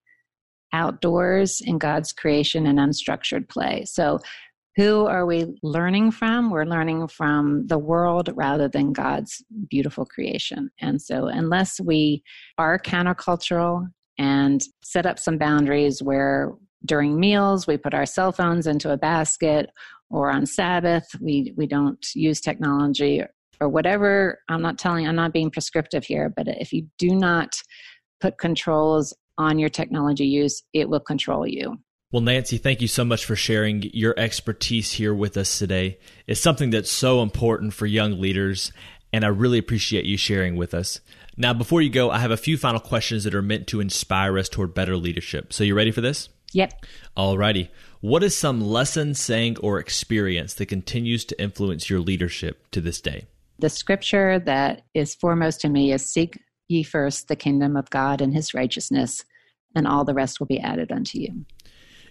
outdoors 0.74 1.62
in 1.64 1.78
God's 1.78 2.12
creation 2.12 2.66
and 2.66 2.78
unstructured 2.78 3.48
play. 3.48 3.84
So, 3.86 4.18
who 4.76 5.06
are 5.06 5.24
we 5.24 5.46
learning 5.62 6.10
from? 6.10 6.50
We're 6.50 6.64
learning 6.64 7.06
from 7.06 7.68
the 7.68 7.78
world 7.78 8.30
rather 8.34 8.66
than 8.68 8.92
God's 8.92 9.40
beautiful 9.70 10.04
creation. 10.04 10.68
And 10.80 11.00
so, 11.00 11.28
unless 11.28 11.80
we 11.80 12.24
are 12.58 12.78
countercultural 12.78 13.86
and 14.18 14.60
set 14.82 15.06
up 15.06 15.20
some 15.20 15.38
boundaries 15.38 16.02
where 16.02 16.52
during 16.84 17.18
meals 17.18 17.66
we 17.66 17.76
put 17.76 17.94
our 17.94 18.04
cell 18.04 18.32
phones 18.32 18.66
into 18.66 18.90
a 18.90 18.96
basket 18.96 19.70
or 20.10 20.30
on 20.30 20.44
Sabbath 20.44 21.06
we, 21.20 21.54
we 21.56 21.66
don't 21.66 22.04
use 22.14 22.40
technology 22.40 23.22
or 23.60 23.68
whatever. 23.68 24.40
I'm 24.48 24.62
not 24.62 24.78
telling, 24.78 25.06
I'm 25.06 25.16
not 25.16 25.32
being 25.32 25.50
prescriptive 25.50 26.04
here, 26.04 26.32
but 26.36 26.46
if 26.48 26.72
you 26.72 26.86
do 26.98 27.14
not 27.14 27.54
put 28.20 28.38
controls 28.38 29.14
on 29.38 29.58
your 29.58 29.68
technology 29.68 30.26
use, 30.26 30.62
it 30.72 30.88
will 30.88 31.00
control 31.00 31.46
you. 31.46 31.78
Well, 32.12 32.22
Nancy, 32.22 32.58
thank 32.58 32.80
you 32.80 32.86
so 32.86 33.04
much 33.04 33.24
for 33.24 33.34
sharing 33.34 33.82
your 33.92 34.14
expertise 34.16 34.92
here 34.92 35.12
with 35.12 35.36
us 35.36 35.58
today. 35.58 35.98
It's 36.28 36.40
something 36.40 36.70
that's 36.70 36.90
so 36.90 37.22
important 37.22 37.74
for 37.74 37.86
young 37.86 38.20
leaders, 38.20 38.70
and 39.12 39.24
I 39.24 39.28
really 39.28 39.58
appreciate 39.58 40.04
you 40.04 40.16
sharing 40.16 40.54
with 40.54 40.74
us. 40.74 41.00
Now, 41.36 41.52
before 41.52 41.82
you 41.82 41.90
go, 41.90 42.10
I 42.10 42.18
have 42.18 42.30
a 42.30 42.36
few 42.36 42.56
final 42.56 42.78
questions 42.78 43.24
that 43.24 43.34
are 43.34 43.42
meant 43.42 43.66
to 43.68 43.80
inspire 43.80 44.38
us 44.38 44.48
toward 44.48 44.74
better 44.74 44.96
leadership. 44.96 45.52
So, 45.52 45.64
you 45.64 45.74
ready 45.74 45.90
for 45.90 46.02
this? 46.02 46.28
Yep. 46.52 46.86
Alrighty. 47.16 47.68
What 48.00 48.22
is 48.22 48.36
some 48.36 48.60
lesson, 48.60 49.14
saying, 49.14 49.56
or 49.58 49.80
experience 49.80 50.54
that 50.54 50.66
continues 50.66 51.24
to 51.24 51.42
influence 51.42 51.90
your 51.90 51.98
leadership 51.98 52.70
to 52.70 52.80
this 52.80 53.00
day? 53.00 53.26
The 53.58 53.70
scripture 53.70 54.38
that 54.40 54.82
is 54.94 55.14
foremost 55.14 55.60
to 55.62 55.68
me 55.68 55.92
is 55.92 56.08
Seek 56.08 56.38
ye 56.74 56.82
first 56.82 57.28
the 57.28 57.36
kingdom 57.36 57.76
of 57.76 57.90
God 57.90 58.20
and 58.20 58.34
his 58.34 58.52
righteousness, 58.52 59.24
and 59.74 59.86
all 59.86 60.04
the 60.04 60.14
rest 60.14 60.40
will 60.40 60.46
be 60.46 60.60
added 60.60 60.92
unto 60.92 61.18
you. 61.18 61.46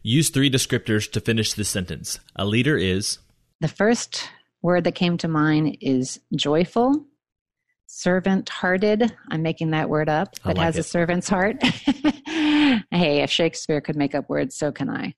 Use 0.02 0.30
three 0.30 0.50
descriptors 0.50 1.10
to 1.12 1.22
finish 1.22 1.54
this 1.54 1.70
sentence. 1.70 2.20
A 2.36 2.46
leader 2.46 2.78
is. 2.78 3.20
The 3.62 3.68
first 3.68 4.30
word 4.62 4.84
that 4.86 4.96
came 4.96 5.18
to 5.20 5.28
mind 5.28 5.78
is 5.80 6.20
joyful, 6.36 7.06
servant 7.86 8.50
hearted. 8.50 9.16
I'm 9.30 9.42
making 9.42 9.72
that 9.72 9.90
word 9.90 10.10
up, 10.10 10.36
but 10.44 10.58
like 10.58 10.66
has 10.66 10.78
it. 10.78 10.82
a 10.82 10.84
servant's 10.84 11.30
heart. 11.30 11.64
hey, 11.64 13.22
if 13.22 13.30
Shakespeare 13.30 13.82
could 13.82 13.96
make 13.96 14.16
up 14.16 14.30
words, 14.30 14.58
so 14.58 14.72
can 14.72 14.90
I. 14.90 15.14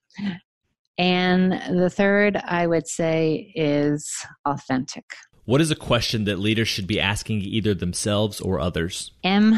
And 0.98 1.52
the 1.52 1.90
third, 1.90 2.36
I 2.36 2.66
would 2.66 2.86
say, 2.86 3.52
is 3.54 4.10
authentic. 4.44 5.04
What 5.46 5.60
is 5.60 5.70
a 5.70 5.76
question 5.76 6.24
that 6.24 6.40
leaders 6.40 6.66
should 6.66 6.88
be 6.88 6.98
asking 6.98 7.42
either 7.42 7.72
themselves 7.72 8.40
or 8.40 8.58
others? 8.58 9.12
Am 9.22 9.56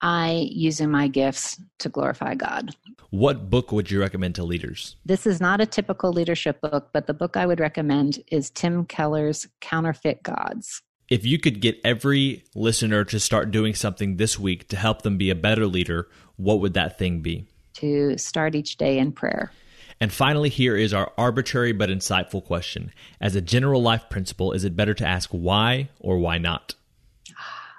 I 0.00 0.48
using 0.50 0.90
my 0.90 1.06
gifts 1.06 1.60
to 1.78 1.88
glorify 1.88 2.34
God? 2.34 2.74
What 3.10 3.50
book 3.50 3.70
would 3.70 3.88
you 3.88 4.00
recommend 4.00 4.34
to 4.34 4.42
leaders? 4.42 4.96
This 5.06 5.28
is 5.28 5.40
not 5.40 5.60
a 5.60 5.66
typical 5.66 6.12
leadership 6.12 6.60
book, 6.60 6.88
but 6.92 7.06
the 7.06 7.14
book 7.14 7.36
I 7.36 7.46
would 7.46 7.60
recommend 7.60 8.18
is 8.32 8.50
Tim 8.50 8.84
Keller's 8.84 9.46
Counterfeit 9.60 10.24
Gods. 10.24 10.82
If 11.08 11.24
you 11.24 11.38
could 11.38 11.60
get 11.60 11.80
every 11.84 12.42
listener 12.56 13.04
to 13.04 13.20
start 13.20 13.52
doing 13.52 13.76
something 13.76 14.16
this 14.16 14.40
week 14.40 14.66
to 14.70 14.76
help 14.76 15.02
them 15.02 15.16
be 15.16 15.30
a 15.30 15.36
better 15.36 15.68
leader, 15.68 16.08
what 16.34 16.58
would 16.58 16.74
that 16.74 16.98
thing 16.98 17.20
be? 17.20 17.46
To 17.74 18.18
start 18.18 18.56
each 18.56 18.76
day 18.76 18.98
in 18.98 19.12
prayer. 19.12 19.52
And 20.00 20.12
finally, 20.12 20.48
here 20.48 20.76
is 20.76 20.94
our 20.94 21.12
arbitrary 21.18 21.72
but 21.72 21.90
insightful 21.90 22.42
question. 22.44 22.90
As 23.20 23.36
a 23.36 23.42
general 23.42 23.82
life 23.82 24.08
principle, 24.08 24.52
is 24.52 24.64
it 24.64 24.74
better 24.74 24.94
to 24.94 25.06
ask 25.06 25.28
why 25.30 25.90
or 25.98 26.18
why 26.18 26.38
not? 26.38 26.74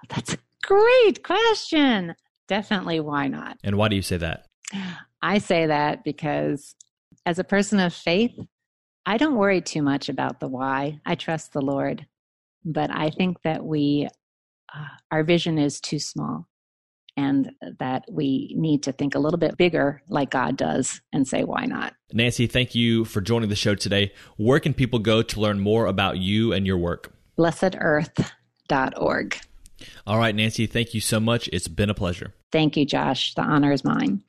That's 0.10 0.34
a 0.34 0.38
great 0.62 1.24
question. 1.24 2.16
Definitely 2.48 3.00
why 3.00 3.28
not. 3.28 3.58
And 3.64 3.76
why 3.76 3.88
do 3.88 3.96
you 3.96 4.02
say 4.04 4.18
that? 4.18 4.46
I 5.22 5.40
say 5.40 5.66
that 5.66 6.04
because 6.04 6.76
as 7.26 7.40
a 7.40 7.44
person 7.44 7.80
of 7.80 7.94
faith, 7.94 8.38
I 9.06 9.18
don't 9.18 9.36
worry 9.36 9.62
too 9.62 9.82
much 9.82 10.10
about 10.10 10.40
the 10.40 10.48
why. 10.48 11.00
I 11.06 11.16
trust 11.16 11.54
the 11.54 11.62
Lord. 11.62 12.06
But 12.64 12.92
I 12.92 13.10
think 13.10 13.42
that 13.42 13.66
we, 13.66 14.08
uh, 14.74 14.86
our 15.10 15.24
vision 15.24 15.58
is 15.58 15.82
too 15.82 15.98
small 15.98 16.48
and 17.22 17.52
that 17.80 18.06
we 18.10 18.54
need 18.58 18.84
to 18.84 18.92
think 18.92 19.14
a 19.14 19.20
little 19.20 19.38
bit 19.38 19.58
bigger 19.58 20.02
like 20.10 20.32
God 20.32 20.58
does 20.58 21.02
and 21.14 21.28
say, 21.28 21.44
why 21.44 21.66
not? 21.66 21.94
Nancy, 22.12 22.48
thank 22.48 22.74
you 22.74 23.06
for 23.06 23.22
joining 23.22 23.50
the 23.50 23.56
show 23.56 23.76
today. 23.76 24.12
Where 24.38 24.60
can 24.60 24.74
people 24.74 25.00
go 25.00 25.22
to 25.22 25.40
learn 25.40 25.60
more 25.60 25.86
about 25.86 26.18
you 26.18 26.52
and 26.52 26.66
your 26.66 26.78
work? 26.78 27.14
BlessedEarth.org. 27.38 29.38
All 30.06 30.18
right, 30.18 30.36
Nancy, 30.36 30.66
thank 30.66 30.94
you 30.94 31.02
so 31.02 31.20
much. 31.20 31.48
It's 31.54 31.68
been 31.68 31.90
a 31.90 31.94
pleasure. 31.94 32.34
Thank 32.52 32.76
you, 32.76 32.86
Josh. 32.86 33.34
The 33.36 33.42
honor 33.42 33.72
is 33.72 33.84
mine. 33.84 34.24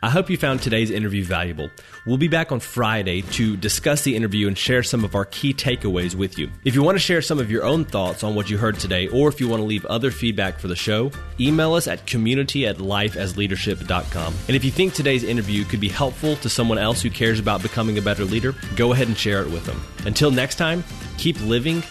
I 0.00 0.10
hope 0.10 0.30
you 0.30 0.36
found 0.36 0.62
today's 0.62 0.92
interview 0.92 1.24
valuable. 1.24 1.70
We'll 2.06 2.18
be 2.18 2.28
back 2.28 2.52
on 2.52 2.60
Friday 2.60 3.22
to 3.22 3.56
discuss 3.56 4.02
the 4.02 4.14
interview 4.14 4.46
and 4.46 4.56
share 4.56 4.84
some 4.84 5.02
of 5.02 5.16
our 5.16 5.24
key 5.24 5.52
takeaways 5.52 6.14
with 6.14 6.38
you. 6.38 6.50
If 6.64 6.76
you 6.76 6.84
want 6.84 6.94
to 6.94 7.00
share 7.00 7.20
some 7.20 7.40
of 7.40 7.50
your 7.50 7.64
own 7.64 7.84
thoughts 7.84 8.22
on 8.22 8.36
what 8.36 8.48
you 8.48 8.58
heard 8.58 8.78
today, 8.78 9.08
or 9.08 9.28
if 9.28 9.40
you 9.40 9.48
want 9.48 9.60
to 9.60 9.66
leave 9.66 9.84
other 9.86 10.12
feedback 10.12 10.60
for 10.60 10.68
the 10.68 10.76
show, 10.76 11.10
email 11.40 11.74
us 11.74 11.88
at 11.88 12.06
community 12.06 12.64
at 12.64 12.78
lifeasleadership.com. 12.78 14.34
And 14.46 14.56
if 14.56 14.64
you 14.64 14.70
think 14.70 14.94
today's 14.94 15.24
interview 15.24 15.64
could 15.64 15.80
be 15.80 15.88
helpful 15.88 16.36
to 16.36 16.48
someone 16.48 16.78
else 16.78 17.02
who 17.02 17.10
cares 17.10 17.40
about 17.40 17.62
becoming 17.62 17.98
a 17.98 18.02
better 18.02 18.24
leader, 18.24 18.54
go 18.76 18.92
ahead 18.92 19.08
and 19.08 19.18
share 19.18 19.42
it 19.42 19.50
with 19.50 19.64
them. 19.64 19.82
Until 20.06 20.30
next 20.30 20.56
time, 20.56 20.84
keep 21.16 21.40
living 21.40 21.82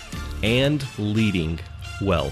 and 0.43 0.85
leading 0.97 1.59
well. 2.01 2.31